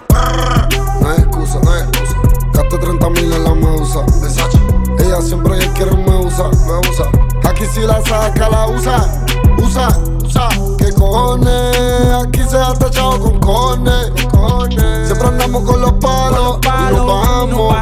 No 1.01 1.09
hay 1.09 1.17
excusa, 1.17 1.59
no 1.61 1.71
hay 1.71 1.81
excusa. 1.81 2.15
Gaste 2.53 2.77
30 2.77 3.09
mil 3.09 3.33
en 3.33 3.43
la 3.43 3.53
medusa. 3.53 4.05
Ella 4.97 5.21
siempre 5.21 5.59
que 5.59 5.67
quiere 5.73 5.91
me 5.91 6.25
usa, 6.25 6.47
me 6.47 6.89
usa. 6.89 7.05
Aquí 7.43 7.65
si 7.65 7.81
la 7.81 8.01
saca, 8.05 8.47
la 8.49 8.67
usa. 8.67 9.25
Usa, 9.57 9.89
usa. 10.23 10.47
¿Qué 10.77 10.93
cojones? 10.93 11.77
Aquí 12.25 12.39
se 12.49 12.57
ha 12.57 12.73
tachado 12.73 13.19
con 13.19 13.39
cojones. 13.41 14.11
Siempre 15.05 15.27
andamos 15.27 15.63
con 15.63 15.81
los 15.81 15.91
palos. 15.93 16.59
y 16.63 16.93
nos 16.93 17.05
bajamos. 17.07 17.75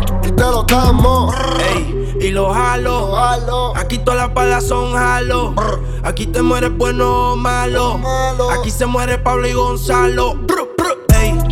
Y 0.00 0.01
te 0.30 0.42
lo 0.42 0.62
damos. 0.62 1.34
Ey, 1.74 2.16
y 2.20 2.30
lo 2.30 2.52
jalo. 2.52 3.74
Aquí 3.76 3.98
todas 3.98 4.20
las 4.20 4.34
balas 4.34 4.66
son 4.66 4.92
jalo. 4.92 5.54
Aquí 6.04 6.26
te 6.26 6.42
mueres 6.42 6.76
bueno 6.76 7.32
o 7.32 7.36
malo. 7.36 8.00
Aquí 8.50 8.70
se 8.70 8.86
muere 8.86 9.18
Pablo 9.18 9.48
y 9.48 9.52
Gonzalo. 9.52 10.38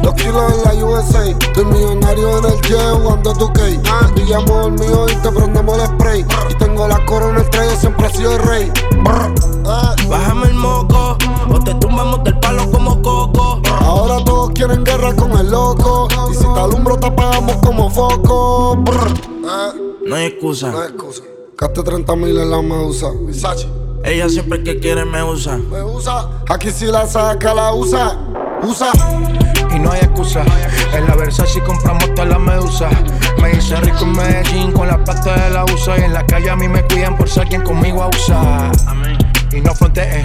Dos 0.03 0.15
kilos 0.15 0.53
en 0.53 0.79
la 0.79 0.85
USA. 0.85 1.25
Estoy 1.29 1.65
millonario 1.65 2.39
en 2.39 2.45
el 2.45 2.61
jet 2.63 2.81
jugando 3.03 3.33
tu 3.35 3.53
K. 3.53 3.69
Y 3.69 4.21
llamo 4.23 4.67
el 4.67 4.73
mío 4.73 5.07
y 5.09 5.15
te 5.17 5.31
prendemos 5.31 5.79
el 5.79 5.87
spray. 5.87 6.27
Y 6.51 6.55
tengo 6.55 6.89
la 6.89 7.05
corona 7.07 7.41
estrella, 7.41 7.77
siempre 7.77 8.07
he 8.07 8.11
sido 8.11 8.37
el 8.37 8.43
rey. 8.43 8.73
Eh. 8.73 10.07
Bájame 10.09 10.47
el 10.49 10.55
moco. 10.55 11.17
O 11.53 11.61
te 11.61 11.75
tumbamos 11.75 12.25
del 12.25 12.39
palo 12.39 12.71
como 12.71 13.01
coco. 13.03 13.61
Ahora 13.81 14.25
todos 14.25 14.51
quieren 14.51 14.85
guerra 14.85 15.15
con 15.15 15.33
el 15.33 15.51
loco. 15.51 16.09
Y 16.31 16.35
si 16.35 16.45
te 16.45 16.61
alumbro, 16.61 16.99
te 16.99 17.07
apagamos 17.07 17.57
como 17.57 17.91
foco. 17.91 18.83
Eh. 18.87 19.97
No 20.07 20.17
hay 20.17 20.27
excusa. 20.27 20.71
No 20.71 20.81
hay 20.81 20.89
excusa. 20.89 21.23
Gaste 21.59 21.83
30 21.83 22.17
mil 22.17 22.39
en 22.39 22.51
la 22.51 22.63
medusa. 22.63 23.09
Ella 24.03 24.29
siempre 24.31 24.63
que 24.63 24.81
quiere 24.81 25.05
me 25.05 25.23
usa. 25.23 25.59
Me 25.59 25.83
usa. 25.83 26.43
Aquí 26.49 26.71
si 26.71 26.87
la 26.87 27.07
saca, 27.07 27.53
la 27.53 27.75
usa. 27.75 28.17
Usa. 28.63 28.93
Y 29.74 29.78
no 29.78 29.92
hay 29.92 30.00
excusa. 30.00 30.42
En 30.94 31.06
la 31.06 31.14
Versace 31.14 31.61
compramos 31.61 32.14
toda 32.14 32.26
la 32.26 32.38
medusa. 32.38 32.88
Me 33.40 33.52
hice 33.52 33.76
rico 33.76 34.02
en 34.02 34.12
Medellín 34.12 34.73
con 34.73 34.88
la 34.88 35.02
plata 35.02 35.35
de 35.44 35.50
la 35.50 35.64
USA. 35.64 35.98
Y 35.98 36.04
en 36.04 36.12
la 36.12 36.25
calle 36.27 36.50
a 36.50 36.56
mí 36.56 36.68
me 36.68 36.83
cuidan 36.85 37.16
por 37.16 37.29
ser 37.29 37.48
quien 37.48 37.62
conmigo 37.62 38.02
abusa. 38.02 38.71
Y 39.52 39.60
no 39.60 39.75
frontees. 39.75 40.25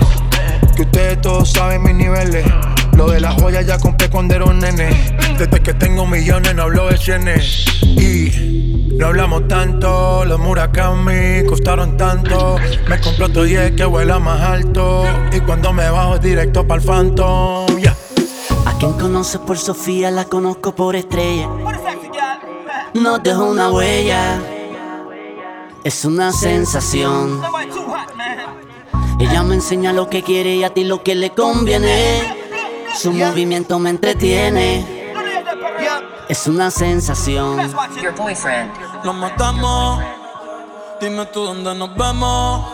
Que 0.75 0.81
ustedes 0.81 1.21
todos 1.21 1.51
saben 1.51 1.83
mis 1.83 1.95
niveles. 1.95 2.45
Lo 2.93 3.07
de 3.07 3.19
las 3.19 3.35
joyas 3.41 3.65
ya 3.65 3.77
compré 3.77 4.09
cuando 4.09 4.35
era 4.35 4.45
un 4.45 4.59
nene. 4.59 4.89
Desde 5.37 5.59
que 5.61 5.73
tengo 5.73 6.05
millones 6.07 6.55
no 6.55 6.63
hablo 6.63 6.87
de 6.87 6.97
cienes. 6.97 7.65
Y 7.83 8.85
no 8.97 9.07
hablamos 9.07 9.47
tanto. 9.47 10.25
Los 10.25 10.39
Murakami 10.39 11.45
costaron 11.47 11.97
tanto. 11.97 12.55
Me 12.89 12.99
compré 12.99 13.25
otro 13.25 13.43
10 13.43 13.71
que 13.73 13.85
vuela 13.85 14.19
más 14.19 14.41
alto. 14.41 15.03
Y 15.31 15.39
cuando 15.41 15.73
me 15.73 15.89
bajo 15.89 16.17
directo 16.19 16.65
para 16.65 16.81
el 16.81 16.87
Phantom. 16.87 17.65
Quien 18.85 18.99
conoces 18.99 19.41
por 19.41 19.57
Sofía 19.57 20.11
la 20.11 20.25
conozco 20.25 20.75
por 20.75 20.95
estrella. 20.95 21.49
No 22.93 23.17
dejo 23.17 23.45
una 23.45 23.71
huella. 23.71 24.39
Es 25.83 26.05
una 26.05 26.31
sensación. 26.31 27.41
Ella 29.19 29.41
me 29.41 29.55
enseña 29.55 29.91
lo 29.91 30.07
que 30.07 30.21
quiere 30.21 30.53
y 30.57 30.63
a 30.63 30.71
ti 30.71 30.83
lo 30.83 31.01
que 31.01 31.15
le 31.15 31.31
conviene. 31.31 32.21
Su 32.95 33.11
movimiento 33.11 33.79
me 33.79 33.89
entretiene. 33.89 34.85
Es 36.29 36.45
una 36.45 36.69
sensación. 36.69 37.57
Nos 39.03 39.15
matamos. 39.15 39.99
Dime 41.01 41.25
tú 41.25 41.43
dónde 41.43 41.73
nos 41.73 41.95
vemos. 41.95 42.67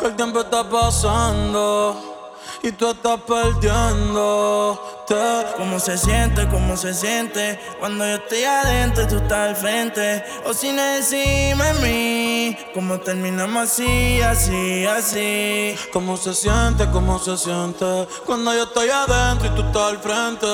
Que 0.00 0.04
el 0.04 0.16
tiempo 0.16 0.40
está 0.40 0.68
pasando. 0.68 2.17
Y 2.62 2.72
tú 2.72 2.90
estás 2.90 3.20
perdiéndote. 3.20 5.14
¿Cómo 5.56 5.80
se 5.80 5.96
siente? 5.96 6.48
¿Cómo 6.48 6.76
se 6.76 6.92
siente? 6.94 7.58
Cuando 7.78 8.04
yo 8.06 8.16
estoy 8.16 8.44
adentro 8.44 9.04
y 9.04 9.06
tú 9.06 9.16
estás 9.16 9.48
al 9.48 9.56
frente. 9.56 10.24
O 10.44 10.52
sin 10.52 10.78
encima 10.78 11.70
en 11.70 11.82
mí. 11.82 12.56
¿Cómo 12.74 12.98
terminamos 13.00 13.64
así, 13.64 14.20
así, 14.20 14.84
así? 14.86 15.76
¿Cómo 15.92 16.16
se 16.16 16.34
siente? 16.34 16.88
¿Cómo 16.90 17.18
se 17.18 17.36
siente? 17.36 18.08
Cuando 18.26 18.52
yo 18.54 18.64
estoy 18.64 18.90
adentro 18.90 19.48
y 19.48 19.50
tú 19.54 19.62
estás 19.62 19.82
al 19.82 19.98
frente. 19.98 20.46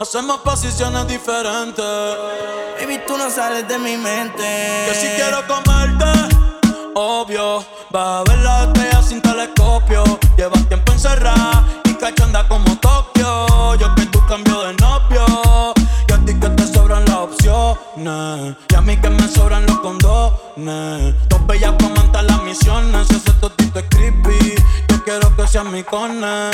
Hacemos 0.00 0.38
posiciones 0.38 1.06
diferentes. 1.06 1.84
Baby, 2.80 3.00
tú 3.06 3.16
no 3.16 3.30
sales 3.30 3.68
de 3.68 3.78
mi 3.78 3.96
mente. 3.96 4.42
Que 4.88 4.94
si 4.94 5.08
quiero 5.08 5.46
comerte 5.46 6.43
obvio. 6.94 7.64
Va 7.94 8.20
a 8.20 8.24
ver 8.24 8.38
la 8.38 8.64
estrella 8.64 9.02
sin 9.02 9.20
telescopio. 9.20 10.04
Llevas 10.36 10.66
tiempo 10.68 10.92
encerrada 10.92 11.64
y 11.84 11.94
cachanda 11.94 12.46
como 12.48 12.76
Tokio. 12.78 13.74
Yo 13.76 13.94
que 13.94 14.06
tú 14.06 14.20
cambio 14.26 14.62
de 14.62 14.74
novio. 14.74 15.74
Y 16.08 16.12
a 16.12 16.18
ti 16.18 16.34
que 16.34 16.48
te 16.50 16.66
sobran 16.66 17.04
las 17.06 17.16
opciones. 17.16 18.56
Y 18.70 18.74
a 18.74 18.80
mí 18.80 18.96
que 18.96 19.10
me 19.10 19.28
sobran 19.28 19.66
los 19.66 19.78
condones. 19.80 21.14
Dos 21.28 21.46
bellas 21.46 21.74
para 22.12 22.22
las 22.22 22.42
misiones. 22.42 23.08
Si 23.08 23.16
ese 23.16 23.32
totito 23.34 23.78
es 23.78 23.86
creepy, 23.88 24.54
yo 24.88 25.04
quiero 25.04 25.34
que 25.36 25.46
seas 25.46 25.64
mi 25.64 25.82
cone. 25.82 26.50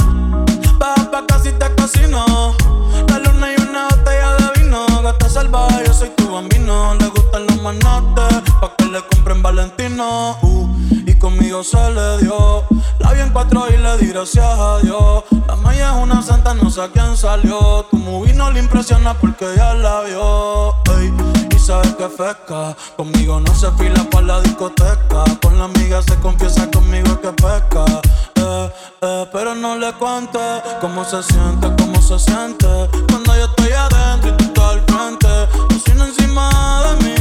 Gracias 14.12 14.44
a 14.44 14.78
Dios. 14.80 15.24
La 15.46 15.56
maya 15.56 15.90
es 15.90 16.02
una 16.02 16.22
santa, 16.22 16.54
no 16.54 16.70
sé 16.70 16.82
a 16.82 16.88
quién 16.88 17.16
salió. 17.16 17.86
Tu 17.90 17.96
movie 17.96 18.34
no 18.34 18.50
le 18.50 18.60
impresiona 18.60 19.14
porque 19.14 19.46
ya 19.56 19.74
la 19.74 20.02
vio. 20.02 20.74
Y 21.54 21.58
sabes 21.58 21.94
que 21.94 22.08
fresca. 22.08 22.76
Conmigo 22.96 23.40
no 23.40 23.54
se 23.54 23.70
fila 23.72 24.04
pa' 24.10 24.22
la 24.22 24.40
discoteca. 24.40 25.24
Con 25.42 25.58
la 25.58 25.64
amiga 25.64 26.02
se 26.02 26.16
confiesa 26.16 26.68
conmigo 26.70 27.20
que 27.20 27.32
pesca. 27.32 27.84
Eh, 28.34 28.72
eh, 29.02 29.26
pero 29.32 29.54
no 29.54 29.76
le 29.76 29.92
cuente 29.94 30.38
cómo 30.80 31.04
se 31.04 31.22
siente, 31.22 31.68
cómo 31.78 32.02
se 32.02 32.18
siente. 32.18 32.66
Cuando 33.08 33.36
yo 33.36 33.44
estoy 33.44 33.72
adentro 33.72 34.30
y 34.30 34.36
tú 34.36 34.44
estás 34.44 34.64
al 34.64 34.80
frente. 34.86 35.28
Cocina 35.68 36.06
encima 36.06 36.82
de 36.84 37.04
mí. 37.04 37.19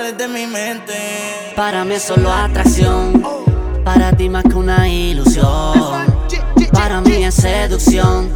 Sales 0.00 0.28
mi 0.28 0.46
mente. 0.46 1.52
Para 1.56 1.84
mí 1.84 1.94
es 1.94 2.02
solo 2.02 2.32
atracción. 2.32 3.22
Para 3.84 4.12
ti 4.12 4.28
más 4.28 4.44
que 4.44 4.54
una 4.54 4.88
ilusión. 4.88 6.06
Para 6.72 7.00
mí 7.00 7.24
es 7.24 7.34
seducción. 7.34 8.32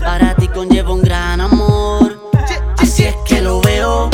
Para 0.00 0.34
ti 0.34 0.48
conlleva 0.48 0.92
un 0.92 1.02
gran 1.02 1.40
amor. 1.40 2.30
Así 2.78 3.04
es 3.04 3.16
que 3.26 3.40
lo 3.40 3.60
veo. 3.60 4.08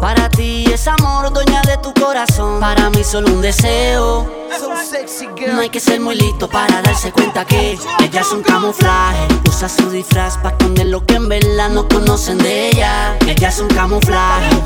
Para 0.00 0.28
ti 0.28 0.64
es 0.72 0.86
amor, 0.88 1.32
dueña 1.32 1.62
de 1.62 1.76
tu 1.78 1.92
corazón. 1.94 2.60
Para 2.60 2.90
mí 2.90 3.04
solo 3.04 3.28
un 3.28 3.40
deseo. 3.40 4.38
No 5.52 5.60
hay 5.60 5.70
que 5.70 5.80
ser 5.80 6.00
muy 6.00 6.14
listo 6.14 6.48
para 6.48 6.82
darse 6.82 7.12
cuenta 7.12 7.44
que 7.44 7.78
ella 8.00 8.20
es 8.20 8.32
un 8.32 8.42
camuflaje. 8.42 9.28
Usa 9.48 9.68
su 9.68 9.90
disfraz 9.90 10.36
para 10.38 10.50
esconder 10.56 10.86
lo 10.86 11.04
que 11.04 11.14
en 11.14 11.28
verdad 11.28 11.68
no 11.70 11.86
conocen 11.88 12.38
de 12.38 12.70
ella. 12.70 13.16
Ella 13.26 13.48
es 13.48 13.60
un 13.60 13.68
camuflaje, 13.68 14.56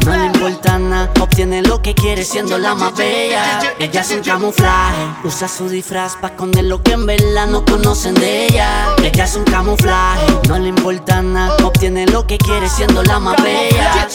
Obtiene 1.20 1.62
lo 1.62 1.82
que 1.82 1.94
quiere 1.94 2.24
siendo 2.24 2.58
la 2.58 2.74
más 2.74 2.94
bella. 2.96 3.60
Ella 3.78 4.04
un 4.14 4.22
camuflaje. 4.22 5.02
Usa 5.24 5.48
su 5.48 5.68
disfraz 5.68 6.16
para 6.16 6.34
esconder 6.34 6.64
lo 6.64 6.82
que 6.82 6.92
en 6.92 7.06
verdad 7.06 7.46
no 7.46 7.64
conocen 7.64 8.14
de 8.14 8.46
ella. 8.46 8.94
Ella 9.02 9.24
es 9.24 9.36
un 9.36 9.44
camuflaje, 9.44 10.26
no 10.48 10.58
le 10.58 10.68
importa 10.68 11.22
nada. 11.22 11.56
Obtiene 11.64 12.06
lo 12.06 12.26
que 12.26 12.38
quiere 12.38 12.68
siendo 12.68 13.02
la 13.02 13.18
más 13.18 13.42
bella. 13.42 14.08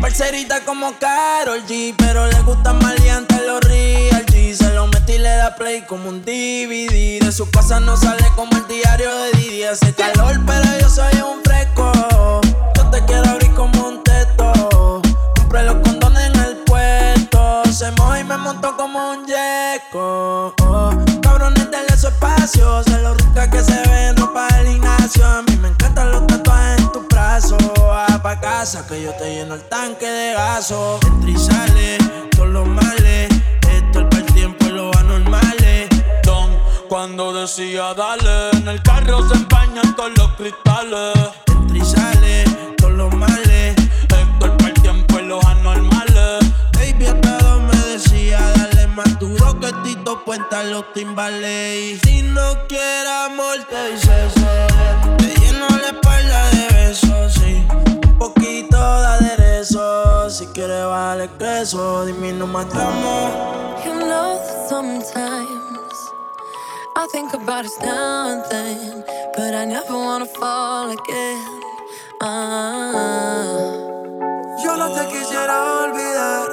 Parcerita 0.00 0.64
como 0.64 0.94
Carol 0.98 1.62
G, 1.66 1.94
pero 1.96 2.26
le 2.26 2.40
gusta 2.42 2.72
maleante 2.72 3.36
los 3.46 3.60
real 3.60 4.24
G. 4.26 4.54
Se 4.54 4.72
lo 4.72 4.86
metí 4.86 5.12
y 5.12 5.18
le 5.18 5.28
da 5.28 5.54
play 5.54 5.82
como 5.82 6.08
un 6.08 6.22
DVD. 6.22 7.20
De 7.20 7.32
su 7.32 7.50
casa 7.50 7.80
no 7.80 7.96
sale 7.96 8.24
como 8.34 8.50
el 8.56 8.66
diario 8.66 9.14
de 9.14 9.32
Didi. 9.32 9.64
Hace 9.64 9.92
calor, 9.92 10.40
pero 10.46 10.78
yo 10.80 10.88
soy 10.88 11.20
un 11.20 11.42
fresco. 11.44 11.92
Yo 12.76 12.90
te 12.90 13.04
quiero 13.04 13.39
montó 18.52 18.76
como 18.76 19.12
un 19.12 19.26
yeco. 19.26 20.54
Oh, 20.62 20.90
cabrones, 21.22 21.70
denle 21.70 21.96
su 21.96 22.08
espacio. 22.08 22.82
Se 22.82 23.00
lo 23.00 23.14
rica 23.14 23.48
que 23.48 23.62
se 23.62 23.80
ve 23.88 24.12
ropa 24.14 24.48
del 24.56 24.72
gimnasio. 24.72 25.24
A 25.24 25.42
mí 25.42 25.56
me 25.56 25.68
encantan 25.68 26.10
los 26.10 26.26
tatuajes 26.26 26.80
en 26.80 26.92
tu 26.92 27.00
brazo. 27.08 27.56
Va 27.78 28.06
pa' 28.20 28.40
casa 28.40 28.84
que 28.88 29.02
yo 29.02 29.12
te 29.14 29.34
lleno 29.34 29.54
el 29.54 29.62
tanque 29.68 30.06
de 30.06 30.32
gaso. 30.34 30.98
Entra 31.06 31.30
y 31.30 31.38
sale, 31.38 31.98
todos 32.32 32.48
los 32.48 32.66
males. 32.66 33.28
Esto 33.70 34.00
es 34.00 34.06
para 34.06 34.18
el 34.18 34.32
tiempo 34.32 34.66
y 34.66 34.70
los 34.70 34.96
anormales. 34.96 35.88
Don, 36.24 36.50
cuando 36.88 37.32
decía 37.32 37.94
dale, 37.94 38.50
en 38.58 38.66
el 38.66 38.82
carro 38.82 39.28
se 39.28 39.34
empañan 39.34 39.94
todos 39.94 40.10
los 40.16 40.32
cristales. 40.34 41.14
Entra 41.46 41.76
y 41.76 41.84
sale, 41.84 42.44
todos 42.78 42.94
los 42.94 43.14
males. 43.14 43.49
Tito 50.20 50.24
Puenta 50.24 50.62
los 50.64 50.92
timbales. 50.92 51.78
Y 51.78 51.98
si 52.00 52.22
no 52.22 52.66
quieres 52.68 53.10
amor, 53.26 53.56
te 53.68 53.92
dice 53.92 54.26
eso. 54.26 55.16
Te 55.18 55.34
lleno 55.40 55.66
la 55.68 55.88
espalda 55.88 56.50
de 56.50 56.68
besos, 56.74 57.34
sí. 57.34 57.66
Un 58.06 58.18
poquito 58.18 58.76
de 58.76 59.06
aderezo. 59.06 60.30
Si 60.30 60.46
quieres 60.48 60.86
vale 60.86 61.28
queso, 61.38 62.04
dime 62.04 62.32
no 62.32 62.46
matamos. 62.46 63.32
You 63.84 63.94
know 63.94 64.38
that 64.38 64.68
sometimes 64.68 65.94
I 66.96 67.06
think 67.12 67.32
about 67.34 67.64
us 67.64 67.78
now 67.80 68.28
and 68.30 68.44
then, 68.50 69.04
but 69.36 69.54
I 69.54 69.64
never 69.64 69.94
wanna 69.94 70.26
fall 70.26 70.90
again. 70.90 71.60
Ah. 72.20 73.72
Yo 74.62 74.76
no 74.76 74.92
te 74.92 75.06
quisiera 75.08 75.84
olvidar, 75.84 76.48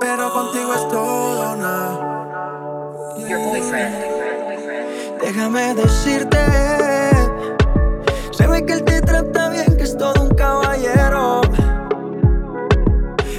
pero 0.00 0.32
contigo 0.32 0.74
es 0.74 0.88
todo 0.88 1.56
nada. 1.56 2.09
Boyfriend. 3.46 3.94
Déjame 5.22 5.74
decirte, 5.74 6.38
se 8.32 8.46
ve 8.46 8.64
que 8.64 8.72
él 8.72 8.84
te 8.84 9.00
trata 9.00 9.48
bien, 9.50 9.76
que 9.76 9.84
es 9.84 9.96
todo 9.96 10.22
un 10.22 10.34
caballero. 10.34 11.40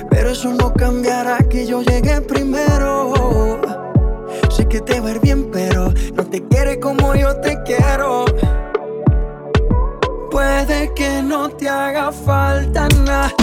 Pero 0.10 0.30
eso 0.30 0.54
no 0.54 0.74
cambiará 0.74 1.38
que 1.49 1.66
yo 1.66 1.82
llegue 1.82 2.22
primero. 2.22 3.14
Sé 4.49 4.68
que 4.68 4.80
te 4.82 4.99
va 4.99 5.10
a 5.10 5.12
ir 5.12 5.20
bien, 5.20 5.49
pero 5.52 5.93
no 6.14 6.24
te 6.26 6.45
quiere 6.47 6.80
como 6.80 7.16
yo 7.16 7.36
te 7.38 7.62
quiero. 7.64 8.26
Puede 10.30 10.93
que 10.93 11.22
no 11.22 11.49
te 11.49 11.68
haga 11.68 12.12
falta 12.12 12.88
nada, 13.06 13.34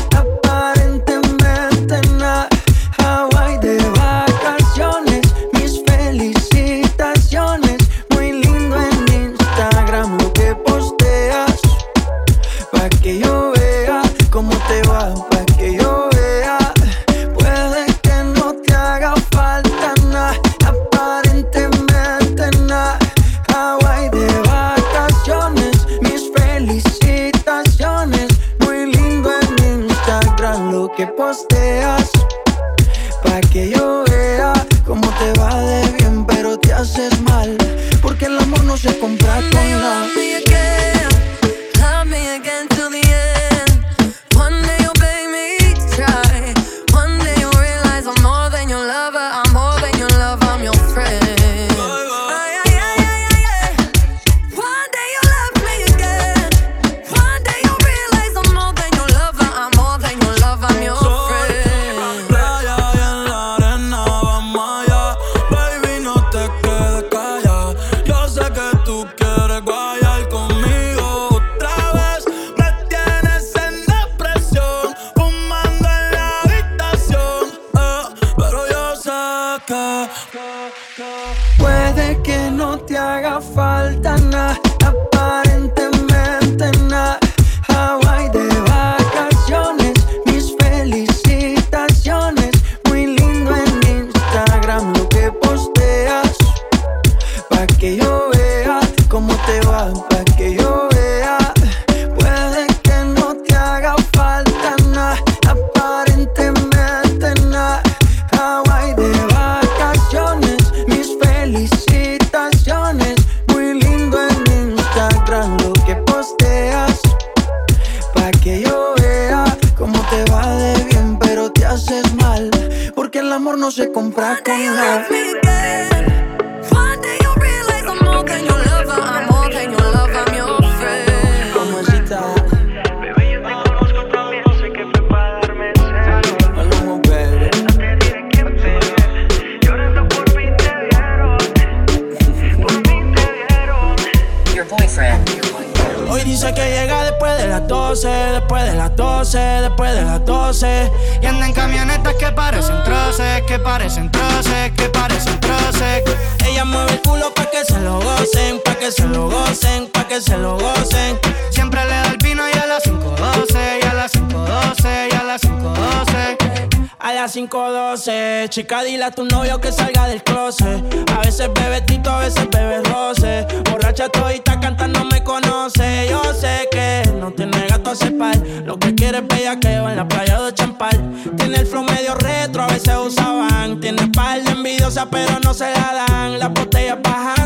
se 158.98 159.06
lo 159.06 159.30
gocen, 159.30 159.86
pa' 159.92 160.08
que 160.08 160.20
se 160.20 160.36
lo 160.36 160.58
gocen. 160.58 161.18
Siempre 161.50 161.84
le 161.84 161.90
da 161.90 162.10
el 162.10 162.16
vino 162.18 162.42
y 162.52 162.58
a 162.58 162.66
las 162.66 162.82
5.12, 162.84 163.78
y 163.82 163.86
a 163.86 163.94
las 163.94 164.12
5.12, 164.12 165.08
y 165.12 165.14
a 165.14 165.22
las 165.22 165.42
5.12. 165.42 166.88
A 166.98 167.12
las 167.12 167.36
5.12, 167.36 168.48
chica, 168.48 168.82
dile 168.82 169.04
a 169.04 169.10
tu 169.12 169.24
novio 169.24 169.60
que 169.60 169.70
salga 169.70 170.08
del 170.08 170.22
closet. 170.24 170.82
A 171.16 171.20
veces 171.20 171.48
bebe 171.54 171.80
tito, 171.82 172.10
a 172.10 172.18
veces 172.18 172.48
bebe 172.50 172.82
roce. 172.82 173.46
Borracha 173.70 174.08
todita 174.08 174.58
cantando 174.58 175.04
me 175.04 175.22
conoce. 175.22 176.08
Yo 176.10 176.20
sé 176.34 176.68
que 176.72 177.08
no 177.20 177.30
tiene 177.30 177.66
gato 177.68 177.92
a 177.92 177.94
cepar. 177.94 178.36
Lo 178.64 178.78
que 178.78 178.96
quiere 178.96 179.18
es 179.18 179.28
bellaqueo 179.28 179.88
en 179.88 179.96
la 179.96 180.08
playa 180.08 180.40
de 180.40 180.52
Champal. 180.52 180.98
Tiene 181.36 181.58
el 181.58 181.66
flow 181.66 181.84
medio 181.84 182.16
retro, 182.16 182.64
a 182.64 182.66
veces 182.66 182.94
usaban. 182.96 183.80
Tiene 183.80 184.08
par 184.08 184.38
envidiosa, 184.38 185.08
pero 185.08 185.38
no 185.44 185.54
se 185.54 185.70
la 185.70 186.04
dan. 186.08 186.38
Las 186.40 186.52
botellas 186.52 186.98
nota 186.98 187.37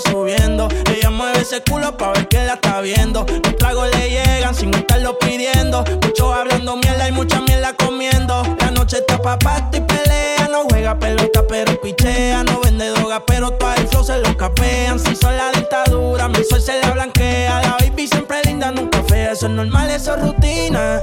subiendo. 0.00 0.68
Ese 1.50 1.64
culo 1.64 1.96
pa' 1.96 2.12
ver 2.12 2.28
que 2.28 2.44
la 2.44 2.54
está 2.54 2.80
viendo. 2.80 3.26
Los 3.26 3.56
tragos 3.56 3.88
le 3.96 4.08
llegan 4.08 4.54
sin 4.54 4.72
estarlo 4.72 5.18
pidiendo. 5.18 5.82
Muchos 6.00 6.32
hablando 6.32 6.76
mierda 6.76 7.08
y 7.08 7.10
mucha 7.10 7.40
mierda 7.40 7.72
comiendo. 7.74 8.44
La 8.60 8.70
noche 8.70 8.98
está 8.98 9.20
pa' 9.20 9.36
pasto 9.36 9.78
y 9.78 9.80
pelea. 9.80 10.46
No 10.48 10.62
juega 10.70 10.96
pelota, 10.96 11.42
pero 11.48 11.80
pichea. 11.80 12.44
No 12.44 12.60
vende 12.60 12.90
droga, 12.90 13.26
pero 13.26 13.50
todo 13.50 13.74
el 13.74 13.88
flow 13.88 14.04
se 14.04 14.18
lo 14.18 14.36
capean. 14.36 15.00
Si 15.00 15.16
son 15.16 15.36
la 15.36 15.50
dictadura, 15.50 16.28
mi 16.28 16.44
sol 16.44 16.60
se 16.60 16.80
la 16.80 16.92
blanquea. 16.92 17.62
La 17.62 17.76
baby 17.80 18.06
siempre 18.06 18.40
linda, 18.44 18.70
nunca 18.70 19.02
fea. 19.08 19.32
Eso 19.32 19.46
es 19.46 19.52
normal, 19.52 19.90
eso 19.90 20.14
es 20.14 20.22
rutina. 20.22 21.00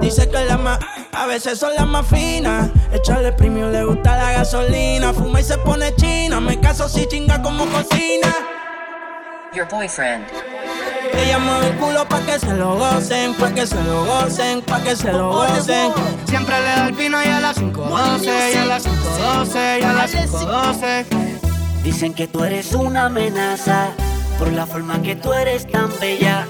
Dice 0.00 0.30
que 0.30 0.46
la 0.46 0.56
más, 0.56 0.78
a 1.12 1.26
veces 1.26 1.58
son 1.58 1.74
las 1.74 1.86
más 1.86 2.06
finas. 2.06 2.70
Echarle 2.90 3.32
premio, 3.32 3.68
le 3.68 3.84
gusta 3.84 4.16
la 4.16 4.32
gasolina. 4.32 5.12
Fuma 5.12 5.42
y 5.42 5.44
se 5.44 5.58
pone 5.58 5.94
china. 5.96 6.40
Me 6.40 6.58
caso 6.58 6.88
si 6.88 7.06
chinga 7.06 7.42
como 7.42 7.66
cocina. 7.66 8.59
Your 9.52 9.66
boyfriend. 9.66 10.26
Ella 11.12 11.38
mueve 11.40 11.68
el 11.68 11.76
culo 11.76 12.08
pa' 12.08 12.20
que 12.20 12.38
se 12.38 12.54
lo 12.54 12.76
gocen, 12.76 13.34
pa' 13.34 13.52
que 13.52 13.66
se 13.66 13.82
lo 13.82 14.04
gocen, 14.04 14.62
pa' 14.62 14.80
que 14.80 14.94
se 14.94 15.12
lo 15.12 15.30
gocen. 15.30 15.92
Siempre 16.26 16.56
le 16.60 16.66
da 16.66 16.86
el 16.86 16.92
vino 16.94 17.20
y 17.20 17.26
a 17.26 17.40
las 17.40 17.58
5.12, 17.58 18.54
y 18.54 18.56
a 18.56 18.64
las 18.66 18.86
5.12, 18.86 19.80
y 19.80 19.82
a 19.82 19.92
las 19.92 20.14
5.12. 20.14 21.04
Dicen 21.82 22.14
que 22.14 22.28
tú 22.28 22.44
eres 22.44 22.72
una 22.74 23.06
amenaza 23.06 23.88
por 24.38 24.52
la 24.52 24.66
forma 24.66 25.02
que 25.02 25.16
tú 25.16 25.32
eres 25.32 25.66
tan 25.66 25.90
bella. 25.98 26.46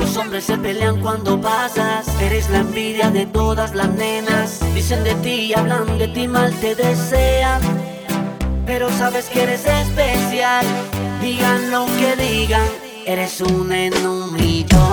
Los 0.00 0.16
hombres 0.16 0.44
se 0.44 0.58
pelean 0.58 1.00
cuando 1.00 1.40
pasas, 1.40 2.08
eres 2.20 2.50
la 2.50 2.58
envidia 2.58 3.10
de 3.10 3.26
todas 3.26 3.76
las 3.76 3.90
nenas. 3.90 4.58
Dicen 4.74 5.04
de 5.04 5.14
ti, 5.16 5.54
hablan 5.54 5.98
de 5.98 6.08
ti, 6.08 6.26
mal 6.26 6.52
te 6.54 6.74
desean. 6.74 7.60
Pero 8.66 8.90
sabes 8.90 9.26
que 9.26 9.42
eres 9.42 9.66
especial, 9.66 10.64
digan 11.20 11.70
lo 11.70 11.86
que 11.86 12.16
digan, 12.16 12.66
eres 13.06 13.40
un 13.40 13.72
en 13.72 13.94
un 14.06 14.32
millón. 14.34 14.89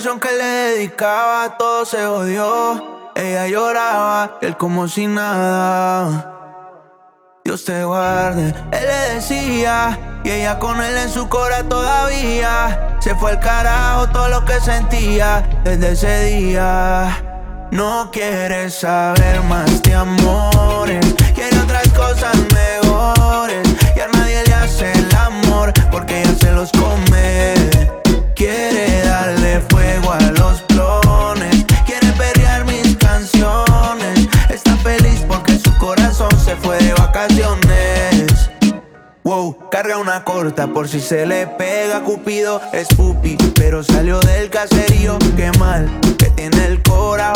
Canción 0.00 0.18
que 0.18 0.32
le 0.32 0.44
dedicaba. 0.44 1.58
Todo 1.58 1.84
se 1.84 2.06
odió. 2.06 3.10
Ella 3.14 3.46
lloraba, 3.48 4.38
él 4.40 4.56
como 4.56 4.88
si 4.88 5.06
nada. 5.06 6.38
Dios 7.44 7.66
te 7.66 7.84
guarde, 7.84 8.54
él 8.72 8.86
le 8.86 9.14
decía. 9.14 10.22
Y 10.24 10.30
ella 10.30 10.58
con 10.58 10.80
él 10.80 10.96
en 10.96 11.10
su 11.10 11.28
cora 11.28 11.62
todavía. 11.64 12.96
Se 13.00 13.14
fue 13.14 13.32
al 13.32 13.40
carajo 13.40 14.08
todo 14.08 14.28
lo 14.30 14.42
que 14.46 14.58
sentía 14.60 15.46
desde 15.64 15.92
ese 15.92 16.24
día. 16.24 17.68
No 17.70 18.08
quiere 18.10 18.70
saber 18.70 19.42
más 19.42 19.82
de 19.82 19.94
amores. 19.94 21.14
Quiere 21.34 21.58
otras 21.58 21.86
cosas 21.88 22.36
mejores. 22.54 23.68
Y 23.94 24.00
a 24.00 24.08
nadie 24.08 24.44
le 24.46 24.54
hace 24.54 24.92
el 24.92 25.14
amor 25.14 25.74
porque 25.90 26.22
ella 26.22 26.34
se 26.40 26.52
los 26.52 26.72
come. 26.72 27.54
Quiere 28.34 28.89
Una 40.10 40.24
corta 40.24 40.66
por 40.66 40.88
si 40.88 40.98
se 40.98 41.24
le 41.24 41.46
pega 41.46 42.00
Cupido 42.00 42.60
es 42.72 42.88
pupi, 42.88 43.36
pero 43.54 43.84
salió 43.84 44.18
del 44.18 44.50
caserío. 44.50 45.16
Qué 45.36 45.52
mal, 45.60 45.88
que 46.18 46.30
tiene 46.30 46.66
el 46.66 46.82
cora 46.82 47.32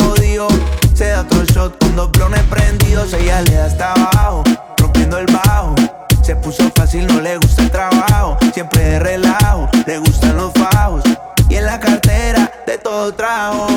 Se 0.93 1.07
da 1.07 1.21
otro 1.21 1.45
shot 1.45 1.79
con 1.79 1.95
dos 1.95 2.11
blones 2.11 2.43
prendidos 2.49 3.13
Ella 3.13 3.41
le 3.43 3.53
da 3.53 3.65
hasta 3.67 3.93
abajo, 3.93 4.43
rompiendo 4.77 5.17
el 5.19 5.25
bajo. 5.27 5.73
Se 6.21 6.35
puso 6.35 6.69
fácil, 6.75 7.07
no 7.07 7.21
le 7.21 7.37
gusta 7.37 7.61
el 7.61 7.71
trabajo 7.71 8.37
Siempre 8.53 8.83
de 8.83 8.99
relajo, 8.99 9.69
le 9.87 9.97
gustan 9.99 10.35
los 10.35 10.51
fajos. 10.51 11.03
Y 11.47 11.55
en 11.55 11.67
la 11.67 11.79
cartera 11.79 12.51
de 12.67 12.77
todo 12.77 13.13
trajo. 13.13 13.67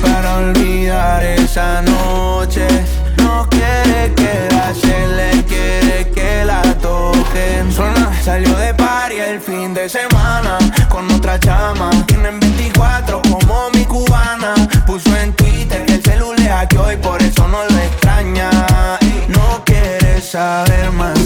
Para 0.00 0.36
olvidar 0.36 1.24
esa 1.24 1.82
noche 1.82 2.64
No 3.16 3.44
quiere 3.50 4.14
quedarse, 4.14 5.08
le 5.08 5.30
quiere 5.30 5.39
que 5.39 5.39
la 6.50 6.74
toquen. 6.74 7.70
Salió 8.24 8.56
de 8.58 8.74
party 8.74 9.16
el 9.16 9.40
fin 9.40 9.72
de 9.72 9.88
semana 9.88 10.58
Con 10.88 11.10
otra 11.12 11.38
chama. 11.38 11.90
Tienen 12.06 12.38
24 12.40 13.22
como 13.22 13.70
mi 13.70 13.84
cubana. 13.84 14.54
Puso 14.86 15.16
en 15.16 15.32
Twitter 15.34 15.84
que 15.86 15.94
el 15.94 16.02
celular 16.02 16.38
le 16.38 16.48
hackeó 16.48 16.92
Y 16.92 16.96
por 16.96 17.22
eso 17.22 17.46
no 17.48 17.58
lo 17.64 17.78
extraña. 17.78 18.50
No 19.28 19.62
quiere 19.64 20.20
saber 20.20 20.90
más 20.92 21.19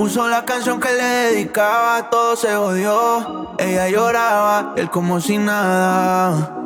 puso 0.00 0.26
la 0.28 0.46
canción 0.46 0.80
que 0.80 0.90
le 0.94 1.04
dedicaba 1.04 2.08
Todo 2.08 2.34
se 2.34 2.56
odió 2.56 3.54
Ella 3.58 3.86
lloraba, 3.90 4.72
él 4.76 4.88
como 4.88 5.20
si 5.20 5.36
nada. 5.36 6.56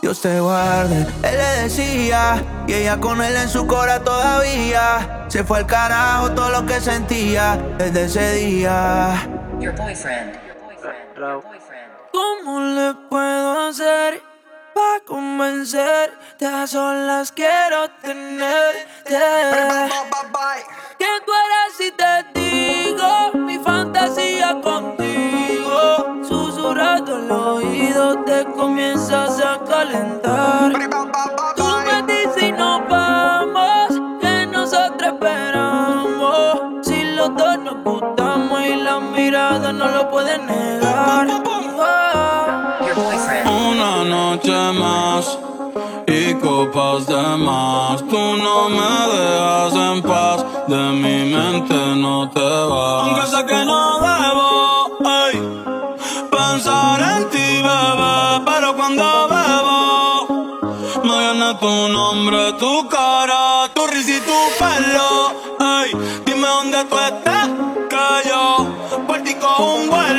Dios 0.00 0.22
te 0.22 0.40
guarde, 0.40 1.06
él 1.22 1.36
le 1.36 1.62
decía 1.62 2.42
Y 2.66 2.72
ella 2.72 2.98
con 2.98 3.20
él 3.20 3.36
en 3.36 3.46
su 3.50 3.66
cora 3.66 4.02
todavía. 4.02 5.26
Se 5.28 5.44
fue 5.44 5.58
al 5.58 5.66
carajo 5.66 6.30
todo 6.30 6.48
lo 6.48 6.64
que 6.64 6.80
sentía 6.80 7.58
Desde 7.76 8.04
ese 8.04 8.32
día. 8.36 9.28
Your 9.60 9.76
boyfriend. 9.76 10.38
¿Cómo 12.10 12.60
le 12.60 12.94
puedo 13.10 13.68
hacer 13.68 14.29
para 14.80 15.00
convencerte? 15.04 16.46
A 16.46 16.66
solas 16.66 17.32
quiero 17.32 17.90
tenerte. 18.02 19.18
¿Qué 20.98 21.12
tú 21.26 21.32
eres 21.44 21.70
si 21.78 21.90
te 21.92 22.40
digo 22.40 23.32
mi 23.34 23.58
fantasía 23.58 24.60
contigo? 24.60 26.24
Susurrando 26.26 27.16
al 27.16 27.30
oído 27.30 28.24
te 28.24 28.44
comienzas 28.44 29.40
a 29.40 29.58
calentar. 29.64 30.72
Tú 31.56 31.66
me 31.86 32.02
dices 32.12 32.42
y 32.42 32.52
nos 32.52 32.88
vamos, 32.88 33.88
que 34.20 34.46
nosotros 34.46 35.12
esperamos. 35.14 36.86
Si 36.86 37.04
los 37.04 37.34
dos 37.36 37.58
nos 37.58 37.84
gustamos 37.84 38.64
y 38.64 38.76
la 38.76 39.00
mirada 39.00 39.72
no 39.72 39.88
lo 39.88 40.10
pueden 40.10 40.46
negar. 40.46 40.79
Y 46.06 46.34
copas 46.34 47.06
de 47.06 47.36
más. 47.36 48.00
Tú 48.08 48.18
no 48.18 48.68
me 48.68 48.92
dejas 49.14 49.74
en 49.74 50.02
paz, 50.02 50.44
de 50.66 50.76
mi 50.76 51.32
mente 51.32 51.74
no 51.74 52.28
te 52.30 52.40
vas. 52.40 53.02
Aunque 53.06 53.26
sé 53.28 53.46
que 53.46 53.64
no 53.64 54.00
debo 54.00 54.98
ey, 55.22 55.34
pensar 56.30 57.00
en 57.00 57.30
ti, 57.30 57.62
bebé, 57.62 58.42
pero 58.44 58.74
cuando 58.76 59.28
bebo 59.28 60.50
me 61.04 61.18
viene 61.18 61.54
tu 61.54 61.88
nombre, 61.88 62.52
tu 62.54 62.88
cara, 62.88 63.68
tu 63.72 63.86
risa 63.86 64.16
y 64.16 64.20
tu 64.20 64.38
pelo. 64.58 65.10
Ey, 65.60 65.92
dime 66.26 66.48
dónde 66.48 66.84
tú 66.86 66.96
estás, 66.98 67.48
que 67.88 68.28
yo 68.28 68.66
por 69.06 69.38
cojo 69.38 69.74
un 69.74 69.90
vuelo. 69.90 70.09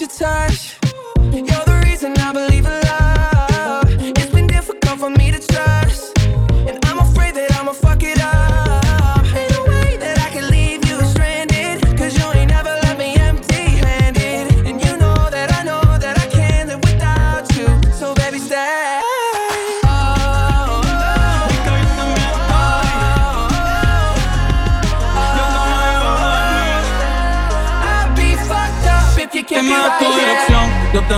Your 0.00 0.08
touch. 0.08 0.87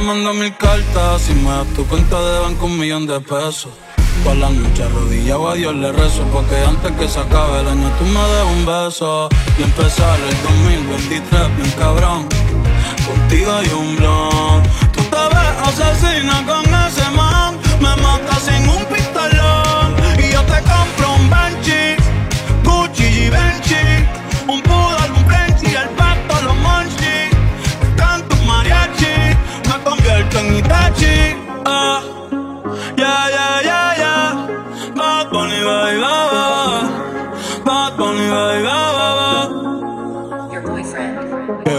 Mando 0.00 0.32
mil 0.34 0.54
cartas. 0.56 1.22
Si 1.22 1.34
me 1.34 1.50
das 1.50 1.66
tu 1.74 1.86
cuenta 1.86 2.20
de 2.20 2.40
banco, 2.40 2.66
un 2.66 2.78
millón 2.78 3.06
de 3.06 3.20
pesos. 3.20 3.72
Por 4.24 4.36
la 4.36 4.50
noche 4.50 4.82
arrodillado 4.82 5.48
a 5.48 5.54
Dios 5.54 5.74
le 5.74 5.92
rezo 5.92 6.22
Porque 6.32 6.54
antes 6.56 6.92
que 6.92 7.08
se 7.08 7.20
acabe 7.20 7.60
el 7.60 7.68
año 7.68 7.90
tú 7.98 8.04
me 8.04 8.20
des 8.20 8.44
un 8.56 8.66
beso. 8.66 9.28
Y 9.58 9.62
empezar 9.62 10.18
el 10.20 10.42
2023 10.42 11.56
bien 11.56 11.70
cabrón. 11.78 12.28
Contigo 13.06 13.52
hay 13.52 13.68
un 13.68 13.96
blon. 13.96 14.62
Tú 14.92 15.02
te 15.04 15.22
ves 15.34 15.52
asesina 15.68 16.44
con 16.46 16.64
ese 16.86 17.10
man. 17.10 17.58
Me 17.80 17.94
matas 18.02 18.42
sin 18.44 18.68
un 18.68 18.84
pistolón. 18.86 19.94
Y 20.18 20.32
yo 20.32 20.42
te 20.44 20.58
compro 20.70 21.14
un 21.14 21.30
Benchi 21.30 21.96
Gucci 22.64 23.04
y 23.04 23.30
poodle, 23.30 24.08
un 24.46 24.62
Itachi 30.90 31.62
ah. 31.66 32.02
Yeah, 32.98 33.28
yeah, 33.30 33.60
yeah, 33.62 34.02
yeah. 34.02 34.30
Bad 34.94 35.30
Bunny, 35.30 35.60
baby, 35.62 36.00
ba, 36.02 36.16
ba. 36.32 36.44
Bad 37.64 37.96
Bunny. 37.96 38.26
Your 40.52 40.62
boyfriend. 40.62 41.14
Que 41.64 41.74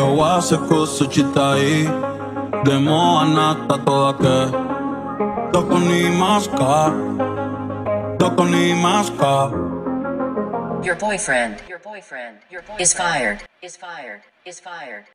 o 0.73 0.85
sushi 0.85 1.23
tá 1.33 1.53
aí. 1.53 1.87
Demo 2.63 3.19
a 3.19 3.25
nata 3.25 3.77
toda 3.79 4.13
que. 4.17 5.51
Toco 5.51 5.79
ni 5.79 6.09
masca. 6.11 6.93
Toco 8.17 8.45
ni 8.45 8.73
masca. 8.73 9.51
Your 10.83 10.95
boyfriend. 10.95 11.61
Your 11.67 11.79
boyfriend. 11.79 12.37
Your 12.49 12.61
boyfriend. 12.61 12.81
Is 12.81 12.93
fired. 12.93 13.39
Is 13.61 13.75
fired. 13.75 14.21
Is 14.45 14.59
fired. 14.59 15.05